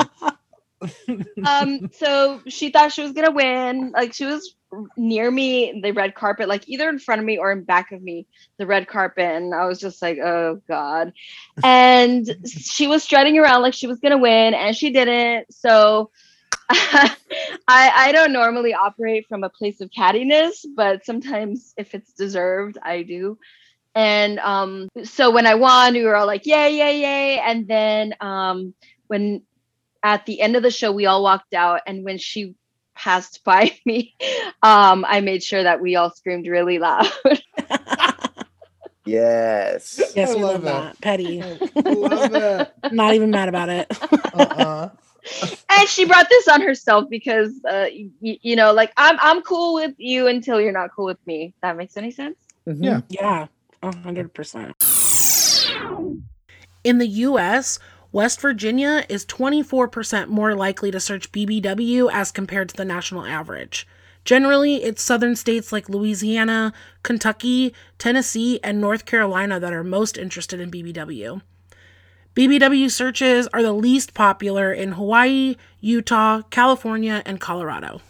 um 1.46 1.88
so 1.94 2.40
she 2.46 2.70
thought 2.70 2.92
she 2.92 3.02
was 3.02 3.12
gonna 3.12 3.30
win 3.30 3.90
like 3.92 4.12
she 4.12 4.26
was 4.26 4.54
near 4.99 5.30
me 5.30 5.80
the 5.82 5.92
red 5.92 6.14
carpet 6.14 6.46
like 6.46 6.68
either 6.68 6.88
in 6.90 6.99
front 6.99 7.20
of 7.20 7.25
me 7.25 7.38
or 7.38 7.50
in 7.52 7.64
back 7.64 7.90
of 7.92 8.02
me 8.02 8.26
the 8.58 8.66
red 8.66 8.87
carpet 8.87 9.25
and 9.25 9.54
i 9.54 9.64
was 9.64 9.80
just 9.80 10.02
like 10.02 10.18
oh 10.18 10.61
god 10.68 11.12
and 11.62 12.28
she 12.46 12.87
was 12.87 13.02
strutting 13.02 13.38
around 13.38 13.62
like 13.62 13.73
she 13.73 13.87
was 13.87 13.99
gonna 14.00 14.18
win 14.18 14.52
and 14.52 14.76
she 14.76 14.90
didn't 14.90 15.46
so 15.50 16.11
I, 16.71 17.16
I 17.68 18.12
don't 18.12 18.33
normally 18.33 18.75
operate 18.75 19.26
from 19.28 19.44
a 19.44 19.49
place 19.49 19.80
of 19.80 19.90
cattiness, 19.90 20.64
but 20.75 21.04
sometimes 21.04 21.75
if 21.76 21.94
it's 21.94 22.12
deserved, 22.12 22.78
I 22.83 23.02
do. 23.02 23.38
And 23.94 24.38
um, 24.40 24.88
so 25.04 25.30
when 25.30 25.47
I 25.47 25.54
won, 25.54 25.94
we 25.94 26.02
were 26.02 26.16
all 26.16 26.26
like, 26.26 26.47
yay, 26.47 26.76
yay, 26.76 27.00
yay. 27.00 27.38
And 27.38 27.68
then 27.68 28.14
um, 28.21 28.75
when 29.06 29.42
at 30.02 30.26
the 30.26 30.40
end 30.40 30.56
of 30.56 30.62
the 30.62 30.71
show, 30.71 30.92
we 30.92 31.06
all 31.06 31.23
walked 31.23 31.54
out. 31.54 31.83
And 31.87 32.04
when 32.04 32.18
she 32.18 32.54
passed 32.94 33.42
by 33.44 33.76
me, 33.85 34.14
um, 34.62 35.04
I 35.06 35.21
made 35.21 35.42
sure 35.42 35.62
that 35.62 35.80
we 35.80 35.97
all 35.97 36.11
screamed 36.11 36.47
really 36.47 36.78
loud. 36.78 37.11
Yes. 39.04 40.00
Yes, 40.16 40.30
I 40.30 40.35
we 40.35 40.42
love 40.42 40.52
love 40.54 40.62
that. 40.62 40.92
that. 40.94 41.00
Petty. 41.00 41.42
Love 41.76 42.35
it. 42.35 42.73
Not 42.92 43.14
even 43.14 43.30
mad 43.30 43.49
about 43.49 43.68
it. 43.68 43.87
Uh-uh. 44.33 44.90
And 45.71 45.88
she 45.88 46.04
brought 46.04 46.28
this 46.28 46.49
on 46.49 46.61
herself 46.61 47.09
because, 47.11 47.52
uh, 47.69 47.87
y- 48.23 48.38
you 48.43 48.57
know, 48.57 48.73
like 48.73 48.93
I'm, 48.97 49.16
I'm 49.21 49.43
cool 49.43 49.75
with 49.75 49.95
you 49.99 50.26
until 50.28 50.61
you're 50.61 50.73
not 50.73 50.90
cool 50.95 51.07
with 51.07 51.25
me. 51.26 51.54
That 51.62 51.76
makes 51.76 51.97
any 51.97 52.11
sense? 52.11 52.37
Yeah. 52.66 53.00
Yeah, 53.09 53.47
hundred 53.83 54.33
percent. 54.35 54.75
In 56.85 56.99
the 56.99 57.07
U.S., 57.07 57.78
West 58.12 58.40
Virginia 58.40 59.04
is 59.09 59.26
24% 59.26 60.28
more 60.28 60.54
likely 60.54 60.90
to 60.90 61.00
search 61.00 61.33
BBW 61.33 62.11
as 62.12 62.31
compared 62.31 62.69
to 62.69 62.76
the 62.76 62.85
national 62.85 63.25
average. 63.25 63.88
Generally, 64.25 64.85
it's 64.85 65.02
southern 65.02 65.35
states 65.37 65.73
like 65.73 65.88
Louisiana, 65.88 66.73
Kentucky, 67.02 67.75
Tennessee, 67.99 68.61
and 68.62 68.81
North 68.81 69.04
Carolina 69.04 69.59
that 69.61 69.73
are 69.73 69.85
most 69.85 70.16
interested 70.16 70.61
in 70.61 70.71
BBW. 70.71 71.43
BBW 72.34 72.90
searches 72.90 73.46
are 73.52 73.62
the 73.62 73.72
least 73.72 74.12
popular 74.12 74.72
in 74.72 74.92
Hawaii, 74.92 75.54
Utah, 75.80 76.42
California, 76.50 77.22
and 77.24 77.40
Colorado. 77.40 78.00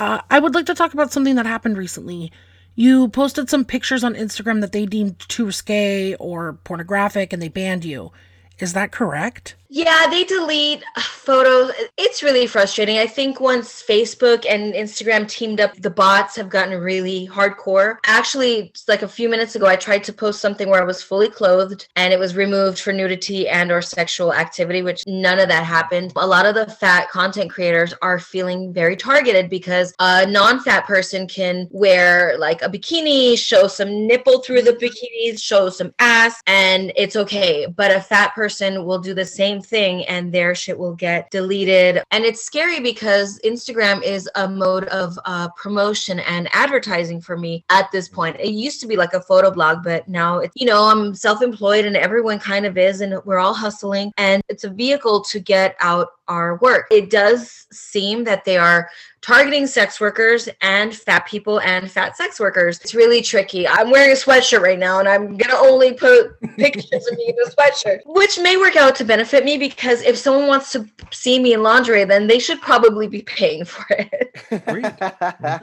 Uh, 0.00 0.20
I 0.28 0.40
would 0.40 0.52
like 0.52 0.66
to 0.66 0.74
talk 0.74 0.92
about 0.92 1.12
something 1.12 1.36
that 1.36 1.46
happened 1.46 1.78
recently. 1.78 2.32
You 2.74 3.08
posted 3.08 3.48
some 3.48 3.64
pictures 3.64 4.02
on 4.02 4.14
Instagram 4.14 4.60
that 4.60 4.72
they 4.72 4.86
deemed 4.86 5.20
too 5.20 5.46
risque 5.46 6.16
or 6.16 6.54
pornographic 6.64 7.32
and 7.32 7.40
they 7.40 7.48
banned 7.48 7.84
you. 7.84 8.10
Is 8.58 8.72
that 8.72 8.90
correct? 8.90 9.54
Yeah, 9.68 10.06
they 10.08 10.24
delete 10.24 10.84
photos. 10.96 11.72
It's 11.96 12.22
really 12.22 12.46
frustrating. 12.46 12.98
I 12.98 13.06
think 13.06 13.40
once 13.40 13.82
Facebook 13.82 14.46
and 14.48 14.74
Instagram 14.74 15.28
teamed 15.28 15.60
up, 15.60 15.74
the 15.76 15.90
bots 15.90 16.36
have 16.36 16.48
gotten 16.48 16.78
really 16.78 17.26
hardcore. 17.26 17.96
Actually, 18.04 18.72
like 18.86 19.02
a 19.02 19.08
few 19.08 19.28
minutes 19.28 19.56
ago, 19.56 19.66
I 19.66 19.74
tried 19.76 20.04
to 20.04 20.12
post 20.12 20.40
something 20.40 20.68
where 20.68 20.80
I 20.80 20.84
was 20.84 21.02
fully 21.02 21.28
clothed 21.28 21.88
and 21.96 22.12
it 22.12 22.18
was 22.18 22.36
removed 22.36 22.78
for 22.78 22.92
nudity 22.92 23.48
and 23.48 23.72
or 23.72 23.82
sexual 23.82 24.32
activity, 24.32 24.82
which 24.82 25.02
none 25.06 25.40
of 25.40 25.48
that 25.48 25.64
happened. 25.64 26.12
A 26.14 26.26
lot 26.26 26.46
of 26.46 26.54
the 26.54 26.66
fat 26.66 27.10
content 27.10 27.50
creators 27.50 27.92
are 28.02 28.20
feeling 28.20 28.72
very 28.72 28.96
targeted 28.96 29.50
because 29.50 29.92
a 29.98 30.26
non-fat 30.26 30.86
person 30.86 31.26
can 31.26 31.66
wear 31.72 32.38
like 32.38 32.62
a 32.62 32.68
bikini, 32.68 33.36
show 33.36 33.66
some 33.66 34.06
nipple 34.06 34.42
through 34.42 34.62
the 34.62 34.74
bikinis, 34.74 35.42
show 35.42 35.70
some 35.70 35.92
ass, 35.98 36.40
and 36.46 36.92
it's 36.94 37.16
okay. 37.16 37.66
But 37.66 37.90
a 37.90 38.00
fat 38.00 38.34
person 38.34 38.84
will 38.84 39.00
do 39.00 39.12
the 39.12 39.24
same 39.24 39.55
thing 39.60 40.04
and 40.06 40.32
their 40.32 40.54
shit 40.54 40.78
will 40.78 40.94
get 40.94 41.30
deleted. 41.30 42.02
And 42.10 42.24
it's 42.24 42.44
scary 42.44 42.80
because 42.80 43.40
Instagram 43.44 44.02
is 44.02 44.28
a 44.34 44.48
mode 44.48 44.84
of 44.84 45.18
uh, 45.24 45.48
promotion 45.56 46.20
and 46.20 46.48
advertising 46.52 47.20
for 47.20 47.36
me 47.36 47.64
at 47.70 47.90
this 47.92 48.08
point. 48.08 48.36
It 48.38 48.50
used 48.50 48.80
to 48.80 48.86
be 48.86 48.96
like 48.96 49.14
a 49.14 49.20
photo 49.20 49.50
blog, 49.50 49.82
but 49.82 50.06
now 50.08 50.38
it's, 50.38 50.54
you 50.56 50.66
know, 50.66 50.84
I'm 50.84 51.14
self 51.14 51.42
employed 51.42 51.84
and 51.84 51.96
everyone 51.96 52.38
kind 52.38 52.66
of 52.66 52.76
is, 52.78 53.00
and 53.00 53.20
we're 53.24 53.38
all 53.38 53.54
hustling. 53.54 54.12
And 54.16 54.42
it's 54.48 54.64
a 54.64 54.70
vehicle 54.70 55.22
to 55.24 55.40
get 55.40 55.76
out 55.80 56.08
our 56.28 56.56
work. 56.56 56.86
It 56.90 57.10
does 57.10 57.66
seem 57.72 58.24
that 58.24 58.44
they 58.44 58.56
are 58.56 58.88
targeting 59.26 59.66
sex 59.66 60.00
workers 60.00 60.48
and 60.60 60.94
fat 60.94 61.26
people 61.26 61.60
and 61.62 61.90
fat 61.90 62.16
sex 62.16 62.38
workers. 62.38 62.78
It's 62.80 62.94
really 62.94 63.20
tricky. 63.20 63.66
I'm 63.66 63.90
wearing 63.90 64.12
a 64.12 64.14
sweatshirt 64.14 64.60
right 64.60 64.78
now 64.78 65.00
and 65.00 65.08
I'm 65.08 65.36
going 65.36 65.50
to 65.50 65.56
only 65.56 65.94
put 65.94 66.40
pictures 66.56 67.06
of 67.10 67.18
me 67.18 67.28
in 67.30 67.34
a 67.44 67.50
sweatshirt, 67.50 68.02
which 68.06 68.38
may 68.38 68.56
work 68.56 68.76
out 68.76 68.94
to 68.96 69.04
benefit 69.04 69.44
me 69.44 69.58
because 69.58 70.00
if 70.02 70.16
someone 70.16 70.46
wants 70.46 70.70
to 70.72 70.88
see 71.10 71.40
me 71.40 71.54
in 71.54 71.64
lingerie, 71.64 72.04
then 72.04 72.28
they 72.28 72.38
should 72.38 72.60
probably 72.60 73.08
be 73.08 73.22
paying 73.22 73.64
for 73.64 73.84
it. 73.90 74.32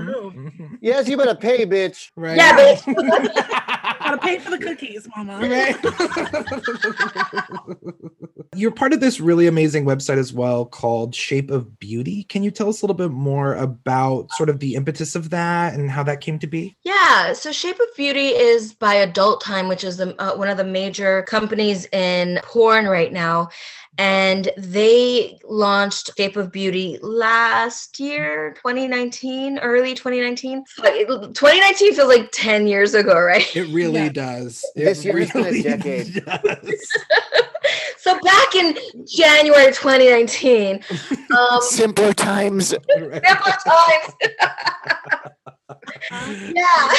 Mm-hmm. 0.04 0.76
yes, 0.82 1.08
you 1.08 1.16
better 1.16 1.36
pay, 1.36 1.66
bitch. 1.66 2.12
Right. 2.16 2.36
Yeah, 2.36 2.56
but 2.56 2.84
Gotta 4.14 4.28
pay 4.28 4.38
for 4.38 4.52
the 4.52 4.60
cookies, 4.60 5.08
mama. 5.16 5.40
You're 8.56 8.70
part 8.70 8.94
of 8.94 9.00
this 9.00 9.20
really 9.20 9.48
amazing 9.48 9.86
website 9.86 10.18
as 10.18 10.32
well 10.32 10.66
called 10.66 11.16
Shape 11.16 11.50
of 11.50 11.80
Beauty. 11.80 12.24
Can 12.26 12.44
you 12.44 12.52
tell 12.52 12.70
us 12.70 12.82
a 12.82 12.86
little 12.86 12.96
bit 12.96 13.10
more 13.10 13.56
about 13.56 14.32
sort 14.34 14.50
of 14.50 14.60
the 14.60 14.76
impetus 14.76 15.16
of 15.16 15.32
that 15.32 15.74
and 15.74 15.90
how 15.90 16.04
that 16.04 16.22
came 16.22 16.38
to 16.40 16.48
be? 16.48 16.78
Yeah, 16.84 17.34
so 17.34 17.52
Shape 17.52 17.80
of 17.80 17.88
Beauty 17.98 18.28
is 18.28 18.74
by 18.74 18.94
Adult 18.94 19.42
Time, 19.42 19.68
which 19.68 19.84
is 19.84 19.98
the, 19.98 20.16
uh, 20.22 20.36
one 20.36 20.50
of 20.50 20.58
the 20.58 20.64
major 20.64 21.24
companies 21.24 21.88
in 21.88 22.40
porn 22.44 22.86
right 22.86 23.12
now. 23.12 23.50
And 24.00 24.50
they 24.58 25.38
launched 25.48 26.12
Shape 26.18 26.36
of 26.36 26.52
Beauty 26.52 26.98
last 27.02 28.00
year, 28.00 28.54
2019, 28.56 29.60
early 29.60 29.94
2019. 29.94 30.64
Like, 30.80 30.94
it- 30.96 31.08
2019 31.08 31.94
feels 31.94 32.08
like 32.08 32.30
10 32.32 32.66
years 32.66 32.96
ago, 32.96 33.20
right? 33.20 33.56
It 33.56 33.68
really 33.72 34.04
Yeah. 34.06 34.10
does. 34.10 34.66
It 34.76 34.86
This 34.86 35.06
year 35.06 35.20
has 35.20 35.32
been 35.32 35.46
a 35.46 35.62
decade. 35.64 36.26
does. 36.26 36.88
So 37.98 38.20
back 38.20 38.54
in 38.56 38.76
January 39.08 39.72
2019, 39.72 40.84
um, 41.38 41.62
Simpler 41.62 42.12
times. 42.12 42.68
Simpler 42.68 43.22
times. 43.22 44.14
yeah. 46.54 46.94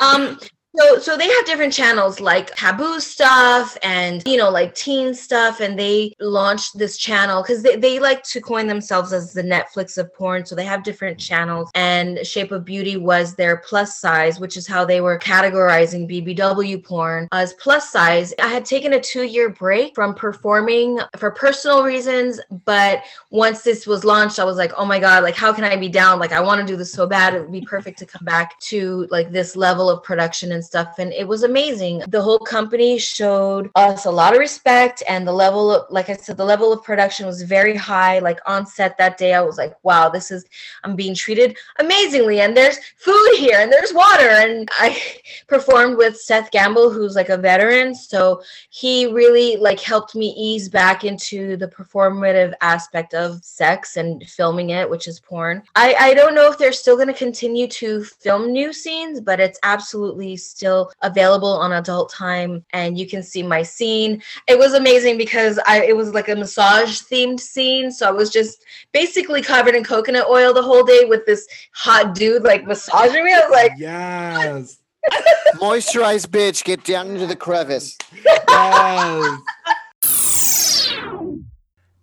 um 0.00 0.38
so 0.76 0.98
so 0.98 1.16
they 1.16 1.28
have 1.28 1.46
different 1.46 1.72
channels 1.72 2.20
like 2.20 2.54
taboo 2.54 3.00
stuff 3.00 3.76
and 3.82 4.22
you 4.26 4.36
know 4.36 4.50
like 4.50 4.74
teen 4.74 5.14
stuff 5.14 5.60
and 5.60 5.78
they 5.78 6.14
launched 6.20 6.76
this 6.78 6.96
channel 6.96 7.42
because 7.42 7.62
they, 7.62 7.76
they 7.76 7.98
like 7.98 8.22
to 8.22 8.40
coin 8.40 8.66
themselves 8.66 9.12
as 9.12 9.32
the 9.32 9.42
netflix 9.42 9.98
of 9.98 10.12
porn 10.14 10.44
so 10.44 10.54
they 10.54 10.64
have 10.64 10.82
different 10.82 11.18
channels 11.18 11.70
and 11.74 12.24
shape 12.26 12.52
of 12.52 12.64
beauty 12.64 12.96
was 12.96 13.34
their 13.34 13.58
plus 13.58 13.98
size 13.98 14.38
which 14.40 14.56
is 14.56 14.66
how 14.66 14.84
they 14.84 15.00
were 15.00 15.18
categorizing 15.18 16.08
bbw 16.08 16.84
porn 16.84 17.28
as 17.32 17.52
plus 17.54 17.90
size 17.90 18.34
i 18.42 18.48
had 18.48 18.64
taken 18.64 18.94
a 18.94 19.00
two 19.00 19.22
year 19.22 19.48
break 19.48 19.94
from 19.94 20.14
performing 20.14 20.98
for 21.16 21.30
personal 21.30 21.82
reasons 21.82 22.40
but 22.64 23.02
once 23.30 23.62
this 23.62 23.86
was 23.86 24.04
launched, 24.04 24.38
I 24.38 24.44
was 24.44 24.56
like, 24.56 24.72
oh 24.76 24.84
my 24.84 24.98
God, 24.98 25.22
like, 25.22 25.34
how 25.34 25.52
can 25.52 25.64
I 25.64 25.76
be 25.76 25.88
down? 25.88 26.18
Like, 26.18 26.32
I 26.32 26.40
want 26.40 26.60
to 26.60 26.66
do 26.66 26.76
this 26.76 26.92
so 26.92 27.06
bad. 27.06 27.34
It 27.34 27.42
would 27.42 27.52
be 27.52 27.60
perfect 27.60 27.98
to 27.98 28.06
come 28.06 28.24
back 28.24 28.58
to 28.60 29.06
like 29.10 29.30
this 29.30 29.56
level 29.56 29.90
of 29.90 30.02
production 30.02 30.52
and 30.52 30.64
stuff. 30.66 30.98
And 30.98 31.12
it 31.12 31.26
was 31.26 31.42
amazing. 31.42 32.02
The 32.08 32.22
whole 32.22 32.38
company 32.38 32.98
showed 32.98 33.70
us 33.74 34.04
a 34.04 34.10
lot 34.10 34.34
of 34.34 34.38
respect, 34.38 35.02
and 35.08 35.26
the 35.26 35.32
level 35.32 35.72
of, 35.74 35.90
like 35.90 36.10
I 36.10 36.16
said, 36.16 36.36
the 36.36 36.44
level 36.44 36.72
of 36.72 36.84
production 36.84 37.26
was 37.26 37.42
very 37.42 37.76
high. 37.76 38.18
Like, 38.18 38.40
on 38.46 38.66
set 38.66 38.98
that 38.98 39.18
day, 39.18 39.34
I 39.34 39.40
was 39.40 39.56
like, 39.56 39.74
wow, 39.82 40.08
this 40.08 40.30
is, 40.30 40.44
I'm 40.84 40.96
being 40.96 41.14
treated 41.14 41.56
amazingly. 41.78 42.40
And 42.40 42.56
there's 42.56 42.78
food 42.98 43.34
here, 43.36 43.60
and 43.60 43.72
there's 43.72 43.94
water. 43.94 44.28
And 44.28 44.68
I 44.72 45.00
performed 45.46 45.96
with 45.96 46.16
Seth 46.16 46.50
Gamble, 46.50 46.90
who's 46.90 47.16
like 47.16 47.28
a 47.28 47.36
veteran. 47.36 47.94
So 47.94 48.42
he 48.70 49.06
really 49.06 49.56
like 49.56 49.80
helped 49.80 50.14
me 50.14 50.34
ease 50.36 50.68
back 50.68 51.04
into 51.04 51.56
the 51.56 51.68
performative 51.68 52.52
aspect 52.60 53.14
of 53.14 53.44
sex 53.44 53.96
and 53.96 54.22
filming 54.28 54.70
it 54.70 54.88
which 54.88 55.06
is 55.08 55.20
porn 55.20 55.62
i 55.74 55.94
i 55.98 56.14
don't 56.14 56.34
know 56.34 56.50
if 56.50 56.58
they're 56.58 56.72
still 56.72 56.96
going 56.96 57.08
to 57.08 57.14
continue 57.14 57.66
to 57.66 58.04
film 58.04 58.52
new 58.52 58.72
scenes 58.72 59.20
but 59.20 59.40
it's 59.40 59.58
absolutely 59.62 60.36
still 60.56 60.90
available 61.02 61.48
on 61.48 61.72
adult 61.72 62.10
time 62.10 62.64
and 62.72 62.98
you 62.98 63.06
can 63.06 63.22
see 63.22 63.42
my 63.42 63.62
scene 63.62 64.22
it 64.48 64.58
was 64.58 64.72
amazing 64.72 65.18
because 65.18 65.58
i 65.66 65.82
it 65.84 65.94
was 65.94 66.14
like 66.14 66.28
a 66.28 66.34
massage 66.34 67.02
themed 67.02 67.38
scene 67.38 67.90
so 67.90 68.08
i 68.08 68.10
was 68.10 68.30
just 68.30 68.64
basically 68.92 69.42
covered 69.42 69.74
in 69.74 69.84
coconut 69.84 70.26
oil 70.28 70.54
the 70.54 70.62
whole 70.62 70.82
day 70.82 71.04
with 71.04 71.26
this 71.26 71.46
hot 71.72 72.14
dude 72.14 72.42
like 72.42 72.66
massaging 72.66 73.24
me 73.24 73.32
i 73.32 73.40
was 73.40 73.50
like 73.50 73.72
yes. 73.76 74.78
Moisturized 75.56 76.26
bitch, 76.28 76.64
get 76.64 76.82
down 76.82 77.08
into 77.10 77.28
the 77.28 77.36
crevice. 77.36 77.96
Yes. 78.24 79.38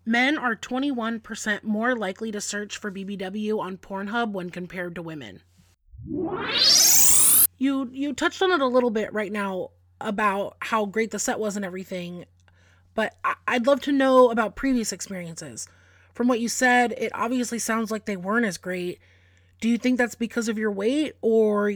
Men 0.05 0.37
are 0.37 0.55
21% 0.55 1.63
more 1.63 1.95
likely 1.95 2.31
to 2.31 2.41
search 2.41 2.77
for 2.77 2.91
BBW 2.91 3.59
on 3.59 3.77
Pornhub 3.77 4.31
when 4.31 4.49
compared 4.49 4.95
to 4.95 5.01
women. 5.01 5.41
You 7.57 7.89
you 7.91 8.13
touched 8.13 8.41
on 8.41 8.51
it 8.51 8.61
a 8.61 8.67
little 8.67 8.89
bit 8.89 9.13
right 9.13 9.31
now 9.31 9.71
about 10.01 10.57
how 10.59 10.85
great 10.85 11.11
the 11.11 11.19
set 11.19 11.39
was 11.39 11.55
and 11.55 11.63
everything, 11.63 12.25
but 12.93 13.15
I'd 13.47 13.67
love 13.67 13.81
to 13.81 13.91
know 13.91 14.29
about 14.29 14.55
previous 14.55 14.91
experiences. 14.91 15.67
From 16.13 16.27
what 16.27 16.39
you 16.39 16.49
said, 16.49 16.93
it 16.97 17.11
obviously 17.15 17.59
sounds 17.59 17.89
like 17.89 18.05
they 18.05 18.17
weren't 18.17 18.45
as 18.45 18.57
great. 18.57 18.99
Do 19.61 19.69
you 19.69 19.77
think 19.77 19.97
that's 19.97 20.15
because 20.15 20.47
of 20.49 20.57
your 20.57 20.71
weight, 20.71 21.15
or 21.21 21.71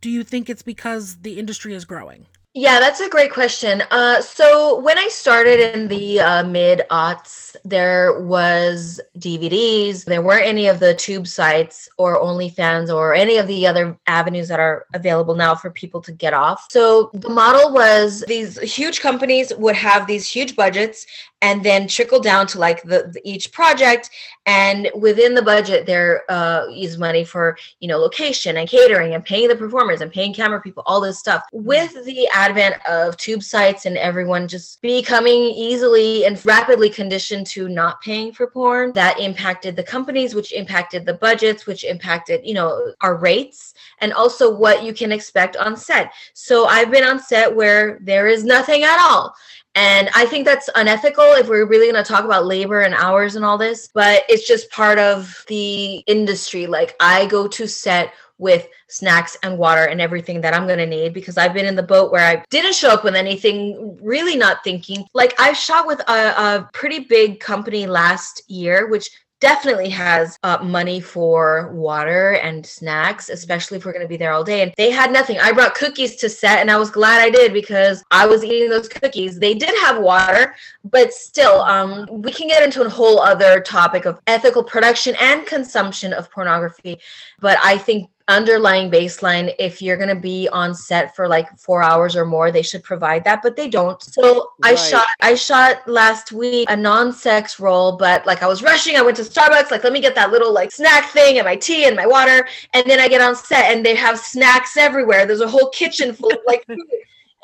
do 0.00 0.10
you 0.10 0.22
think 0.24 0.48
it's 0.48 0.62
because 0.62 1.16
the 1.22 1.38
industry 1.38 1.74
is 1.74 1.84
growing? 1.84 2.26
Yeah, 2.52 2.80
that's 2.80 2.98
a 2.98 3.08
great 3.08 3.32
question. 3.32 3.84
Uh, 3.92 4.20
so 4.20 4.80
when 4.80 4.98
I 4.98 5.06
started 5.06 5.72
in 5.72 5.86
the 5.86 6.18
uh, 6.18 6.42
mid 6.42 6.82
aughts, 6.90 7.54
there 7.64 8.20
was 8.22 9.00
DVDs. 9.18 10.04
There 10.04 10.20
weren't 10.20 10.46
any 10.46 10.66
of 10.66 10.80
the 10.80 10.94
tube 10.94 11.28
sites 11.28 11.88
or 11.96 12.20
OnlyFans 12.20 12.92
or 12.92 13.14
any 13.14 13.36
of 13.36 13.46
the 13.46 13.68
other 13.68 13.96
avenues 14.08 14.48
that 14.48 14.58
are 14.58 14.86
available 14.94 15.36
now 15.36 15.54
for 15.54 15.70
people 15.70 16.00
to 16.00 16.10
get 16.10 16.34
off. 16.34 16.66
So 16.70 17.10
the 17.14 17.30
model 17.30 17.72
was 17.72 18.24
these 18.26 18.58
huge 18.58 19.00
companies 19.00 19.52
would 19.56 19.76
have 19.76 20.08
these 20.08 20.28
huge 20.28 20.56
budgets 20.56 21.06
and 21.42 21.64
then 21.64 21.88
trickle 21.88 22.20
down 22.20 22.46
to 22.48 22.58
like 22.58 22.82
the, 22.82 23.10
the 23.12 23.20
each 23.24 23.52
project. 23.52 24.10
And 24.46 24.90
within 24.94 25.34
the 25.34 25.42
budget 25.42 25.86
there 25.86 26.22
uh, 26.30 26.66
is 26.74 26.98
money 26.98 27.24
for 27.24 27.56
you 27.80 27.88
know 27.88 27.98
location 27.98 28.56
and 28.56 28.68
catering 28.68 29.14
and 29.14 29.24
paying 29.24 29.48
the 29.48 29.56
performers 29.56 30.00
and 30.00 30.12
paying 30.12 30.34
camera 30.34 30.60
people 30.60 30.82
all 30.86 31.00
this 31.00 31.18
stuff. 31.18 31.44
With 31.52 32.04
the 32.04 32.28
advent 32.28 32.76
of 32.86 33.16
tube 33.16 33.42
sites 33.42 33.86
and 33.86 33.96
everyone 33.96 34.48
just 34.48 34.80
becoming 34.82 35.42
easily 35.42 36.24
and 36.24 36.44
rapidly 36.44 36.90
conditioned 36.90 37.46
to 37.48 37.68
not 37.68 38.00
paying 38.00 38.32
for 38.32 38.46
porn 38.46 38.92
that 38.94 39.20
impacted 39.20 39.76
the 39.76 39.82
companies 39.82 40.34
which 40.34 40.52
impacted 40.52 41.06
the 41.06 41.14
budgets 41.14 41.66
which 41.66 41.84
impacted 41.84 42.40
you 42.44 42.54
know 42.54 42.92
our 43.00 43.16
rates 43.16 43.74
and 43.98 44.12
also 44.12 44.54
what 44.54 44.82
you 44.82 44.92
can 44.92 45.12
expect 45.12 45.56
on 45.56 45.76
set. 45.76 46.12
So 46.34 46.66
i've 46.66 46.90
been 46.90 47.04
on 47.04 47.20
set 47.20 47.54
where 47.54 47.98
there 48.02 48.26
is 48.26 48.44
nothing 48.44 48.84
at 48.84 48.98
all 48.98 49.34
And 49.74 50.10
I 50.14 50.26
think 50.26 50.44
that's 50.44 50.68
unethical 50.74 51.24
if 51.34 51.48
we're 51.48 51.66
really 51.66 51.90
going 51.90 52.02
to 52.02 52.08
talk 52.08 52.24
about 52.24 52.46
labor 52.46 52.80
and 52.80 52.94
hours 52.94 53.36
and 53.36 53.44
all 53.44 53.56
this, 53.56 53.88
but 53.94 54.24
it's 54.28 54.46
just 54.46 54.70
part 54.70 54.98
of 54.98 55.44
the 55.46 55.96
industry. 56.06 56.66
Like 56.66 56.96
I 56.98 57.26
go 57.26 57.46
to 57.48 57.68
set 57.68 58.12
with 58.38 58.66
snacks 58.88 59.36
and 59.42 59.58
water 59.58 59.84
and 59.84 60.00
everything 60.00 60.40
that 60.40 60.54
I'm 60.54 60.66
going 60.66 60.78
to 60.78 60.86
need 60.86 61.12
because 61.12 61.36
I've 61.36 61.52
been 61.52 61.66
in 61.66 61.76
the 61.76 61.82
boat 61.82 62.10
where 62.10 62.26
I 62.26 62.42
didn't 62.50 62.74
show 62.74 62.88
up 62.88 63.04
with 63.04 63.14
anything, 63.14 63.98
really 64.02 64.34
not 64.34 64.64
thinking. 64.64 65.04
Like 65.14 65.38
I 65.38 65.52
shot 65.52 65.86
with 65.86 66.00
a, 66.00 66.12
a 66.12 66.70
pretty 66.72 67.00
big 67.00 67.38
company 67.38 67.86
last 67.86 68.42
year, 68.48 68.88
which 68.88 69.10
definitely 69.40 69.88
has 69.88 70.38
uh, 70.42 70.58
money 70.62 71.00
for 71.00 71.72
water 71.72 72.32
and 72.34 72.64
snacks, 72.64 73.30
especially 73.30 73.78
if 73.78 73.84
we're 73.84 73.92
going 73.92 74.04
to 74.04 74.08
be 74.08 74.16
there 74.16 74.32
all 74.32 74.44
day. 74.44 74.62
And 74.62 74.72
they 74.76 74.90
had 74.90 75.12
nothing. 75.12 75.38
I 75.40 75.52
brought 75.52 75.74
cookies 75.74 76.16
to 76.16 76.28
set, 76.28 76.60
and 76.60 76.70
I 76.70 76.76
was 76.76 76.90
glad 76.90 77.20
I 77.20 77.30
did 77.30 77.52
because 77.52 78.04
I 78.10 78.26
was 78.26 78.44
eating 78.44 78.68
those 78.68 78.88
cookies. 78.88 79.38
They 79.38 79.54
did 79.54 79.74
have 79.80 80.02
water, 80.02 80.54
but 80.84 81.12
still, 81.12 81.62
um, 81.62 82.06
we 82.10 82.32
can 82.32 82.48
get 82.48 82.62
into 82.62 82.82
a 82.82 82.88
whole 82.88 83.20
other 83.20 83.60
topic 83.60 84.04
of 84.04 84.20
ethical 84.26 84.62
production 84.62 85.16
and 85.20 85.46
consumption 85.46 86.12
of 86.12 86.30
pornography. 86.30 87.00
But 87.40 87.58
I 87.62 87.78
think 87.78 88.10
underlying 88.30 88.90
baseline 88.90 89.54
if 89.58 89.82
you're 89.82 89.96
going 89.96 90.08
to 90.08 90.22
be 90.32 90.48
on 90.52 90.74
set 90.74 91.14
for 91.14 91.28
like 91.28 91.48
4 91.58 91.82
hours 91.82 92.16
or 92.16 92.24
more 92.24 92.50
they 92.50 92.62
should 92.62 92.82
provide 92.82 93.24
that 93.24 93.40
but 93.42 93.56
they 93.56 93.68
don't. 93.68 94.02
So 94.02 94.52
right. 94.62 94.72
i 94.72 94.74
shot 94.74 95.06
i 95.20 95.34
shot 95.34 95.86
last 95.88 96.32
week 96.32 96.70
a 96.70 96.76
non-sex 96.76 97.58
role 97.60 97.96
but 97.96 98.24
like 98.26 98.42
i 98.42 98.46
was 98.46 98.62
rushing 98.62 98.96
i 98.96 99.02
went 99.02 99.16
to 99.16 99.22
starbucks 99.22 99.70
like 99.70 99.84
let 99.84 99.92
me 99.92 100.00
get 100.00 100.14
that 100.14 100.30
little 100.30 100.52
like 100.52 100.70
snack 100.72 101.10
thing 101.10 101.38
and 101.38 101.44
my 101.44 101.56
tea 101.56 101.86
and 101.86 101.96
my 101.96 102.06
water 102.06 102.46
and 102.74 102.84
then 102.86 103.00
i 103.00 103.08
get 103.08 103.20
on 103.20 103.34
set 103.34 103.70
and 103.70 103.84
they 103.84 103.94
have 103.94 104.18
snacks 104.18 104.76
everywhere. 104.76 105.26
There's 105.26 105.40
a 105.40 105.48
whole 105.48 105.70
kitchen 105.70 106.14
full 106.14 106.32
of 106.32 106.38
like 106.46 106.64
food 106.66 106.78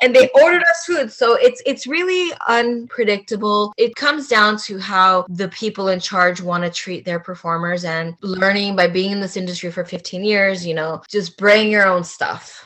and 0.01 0.15
they 0.15 0.29
ordered 0.41 0.61
us 0.63 0.85
food 0.85 1.11
so 1.11 1.35
it's 1.35 1.61
it's 1.65 1.87
really 1.87 2.31
unpredictable 2.47 3.73
it 3.77 3.95
comes 3.95 4.27
down 4.27 4.57
to 4.57 4.77
how 4.79 5.25
the 5.29 5.47
people 5.49 5.89
in 5.89 5.99
charge 5.99 6.41
want 6.41 6.63
to 6.63 6.69
treat 6.69 7.05
their 7.05 7.19
performers 7.19 7.83
and 7.83 8.15
learning 8.21 8.75
by 8.75 8.87
being 8.87 9.11
in 9.11 9.19
this 9.19 9.37
industry 9.37 9.71
for 9.71 9.83
15 9.83 10.23
years 10.23 10.65
you 10.65 10.73
know 10.73 11.01
just 11.09 11.37
bring 11.37 11.69
your 11.71 11.87
own 11.87 12.03
stuff 12.03 12.63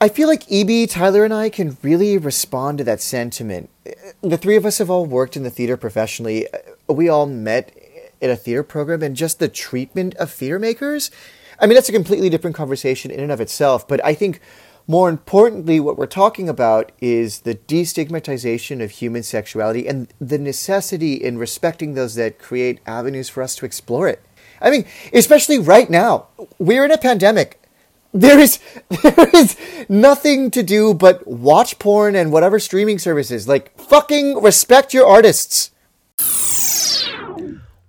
I 0.00 0.08
feel 0.08 0.26
like 0.26 0.50
EB, 0.50 0.88
Tyler, 0.88 1.24
and 1.24 1.32
I 1.32 1.48
can 1.48 1.76
really 1.80 2.18
respond 2.18 2.78
to 2.78 2.84
that 2.84 3.00
sentiment. 3.00 3.70
The 4.20 4.36
three 4.36 4.56
of 4.56 4.66
us 4.66 4.78
have 4.78 4.90
all 4.90 5.06
worked 5.06 5.36
in 5.36 5.44
the 5.44 5.50
theater 5.50 5.76
professionally. 5.76 6.48
We 6.88 7.08
all 7.08 7.26
met 7.26 7.70
in 8.20 8.28
a 8.28 8.34
theater 8.34 8.64
program, 8.64 9.04
and 9.04 9.14
just 9.14 9.38
the 9.38 9.46
treatment 9.46 10.16
of 10.16 10.28
theater 10.28 10.58
makers. 10.58 11.12
I 11.60 11.66
mean, 11.66 11.76
that's 11.76 11.88
a 11.88 11.92
completely 11.92 12.28
different 12.30 12.56
conversation 12.56 13.12
in 13.12 13.20
and 13.20 13.30
of 13.30 13.40
itself, 13.40 13.86
but 13.86 14.04
I 14.04 14.12
think 14.14 14.40
more 14.86 15.08
importantly, 15.08 15.80
what 15.80 15.96
we're 15.96 16.06
talking 16.06 16.48
about 16.48 16.92
is 17.00 17.40
the 17.40 17.54
destigmatization 17.54 18.82
of 18.82 18.90
human 18.90 19.22
sexuality 19.22 19.86
and 19.86 20.12
the 20.20 20.38
necessity 20.38 21.14
in 21.14 21.38
respecting 21.38 21.94
those 21.94 22.14
that 22.16 22.38
create 22.38 22.80
avenues 22.86 23.28
for 23.28 23.42
us 23.42 23.54
to 23.56 23.64
explore 23.64 24.08
it. 24.08 24.22
I 24.60 24.70
mean, 24.70 24.84
especially 25.12 25.58
right 25.58 25.88
now, 25.88 26.28
we're 26.58 26.84
in 26.84 26.90
a 26.90 26.98
pandemic. 26.98 27.60
There 28.12 28.38
is 28.38 28.58
there 29.02 29.28
is 29.34 29.56
nothing 29.88 30.50
to 30.50 30.62
do 30.62 30.94
but 30.94 31.26
watch 31.26 31.78
porn 31.78 32.14
and 32.14 32.30
whatever 32.30 32.58
streaming 32.58 32.98
services. 32.98 33.48
Like 33.48 33.76
fucking 33.78 34.42
respect 34.42 34.92
your 34.92 35.06
artists. 35.06 35.70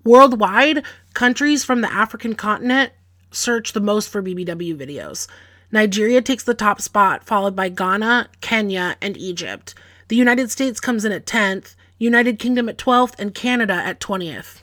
Worldwide, 0.04 0.84
countries 1.14 1.64
from 1.64 1.82
the 1.82 1.92
African 1.92 2.36
continent 2.36 2.92
search 3.32 3.74
the 3.74 3.80
most 3.80 4.10
for 4.10 4.22
BBW 4.22 4.76
videos. 4.76 5.28
Nigeria 5.74 6.22
takes 6.22 6.44
the 6.44 6.54
top 6.54 6.80
spot, 6.80 7.24
followed 7.24 7.56
by 7.56 7.68
Ghana, 7.68 8.30
Kenya, 8.42 8.96
and 9.02 9.18
Egypt. 9.18 9.74
The 10.08 10.16
United 10.16 10.52
States 10.52 10.80
comes 10.80 11.04
in 11.04 11.12
at 11.12 11.26
10th, 11.26 11.74
United 11.98 12.38
Kingdom 12.38 12.70
at 12.70 12.78
12th, 12.78 13.16
and 13.18 13.34
Canada 13.34 13.74
at 13.74 14.00
20th. 14.00 14.62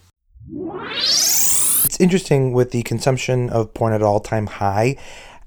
It's 0.92 1.99
interesting 1.99 2.53
with 2.53 2.70
the 2.70 2.85
consumption 2.85 3.51
of 3.51 3.75
porn 3.75 3.92
at 3.92 4.03
all 4.03 4.20
time 4.20 4.46
high. 4.46 4.96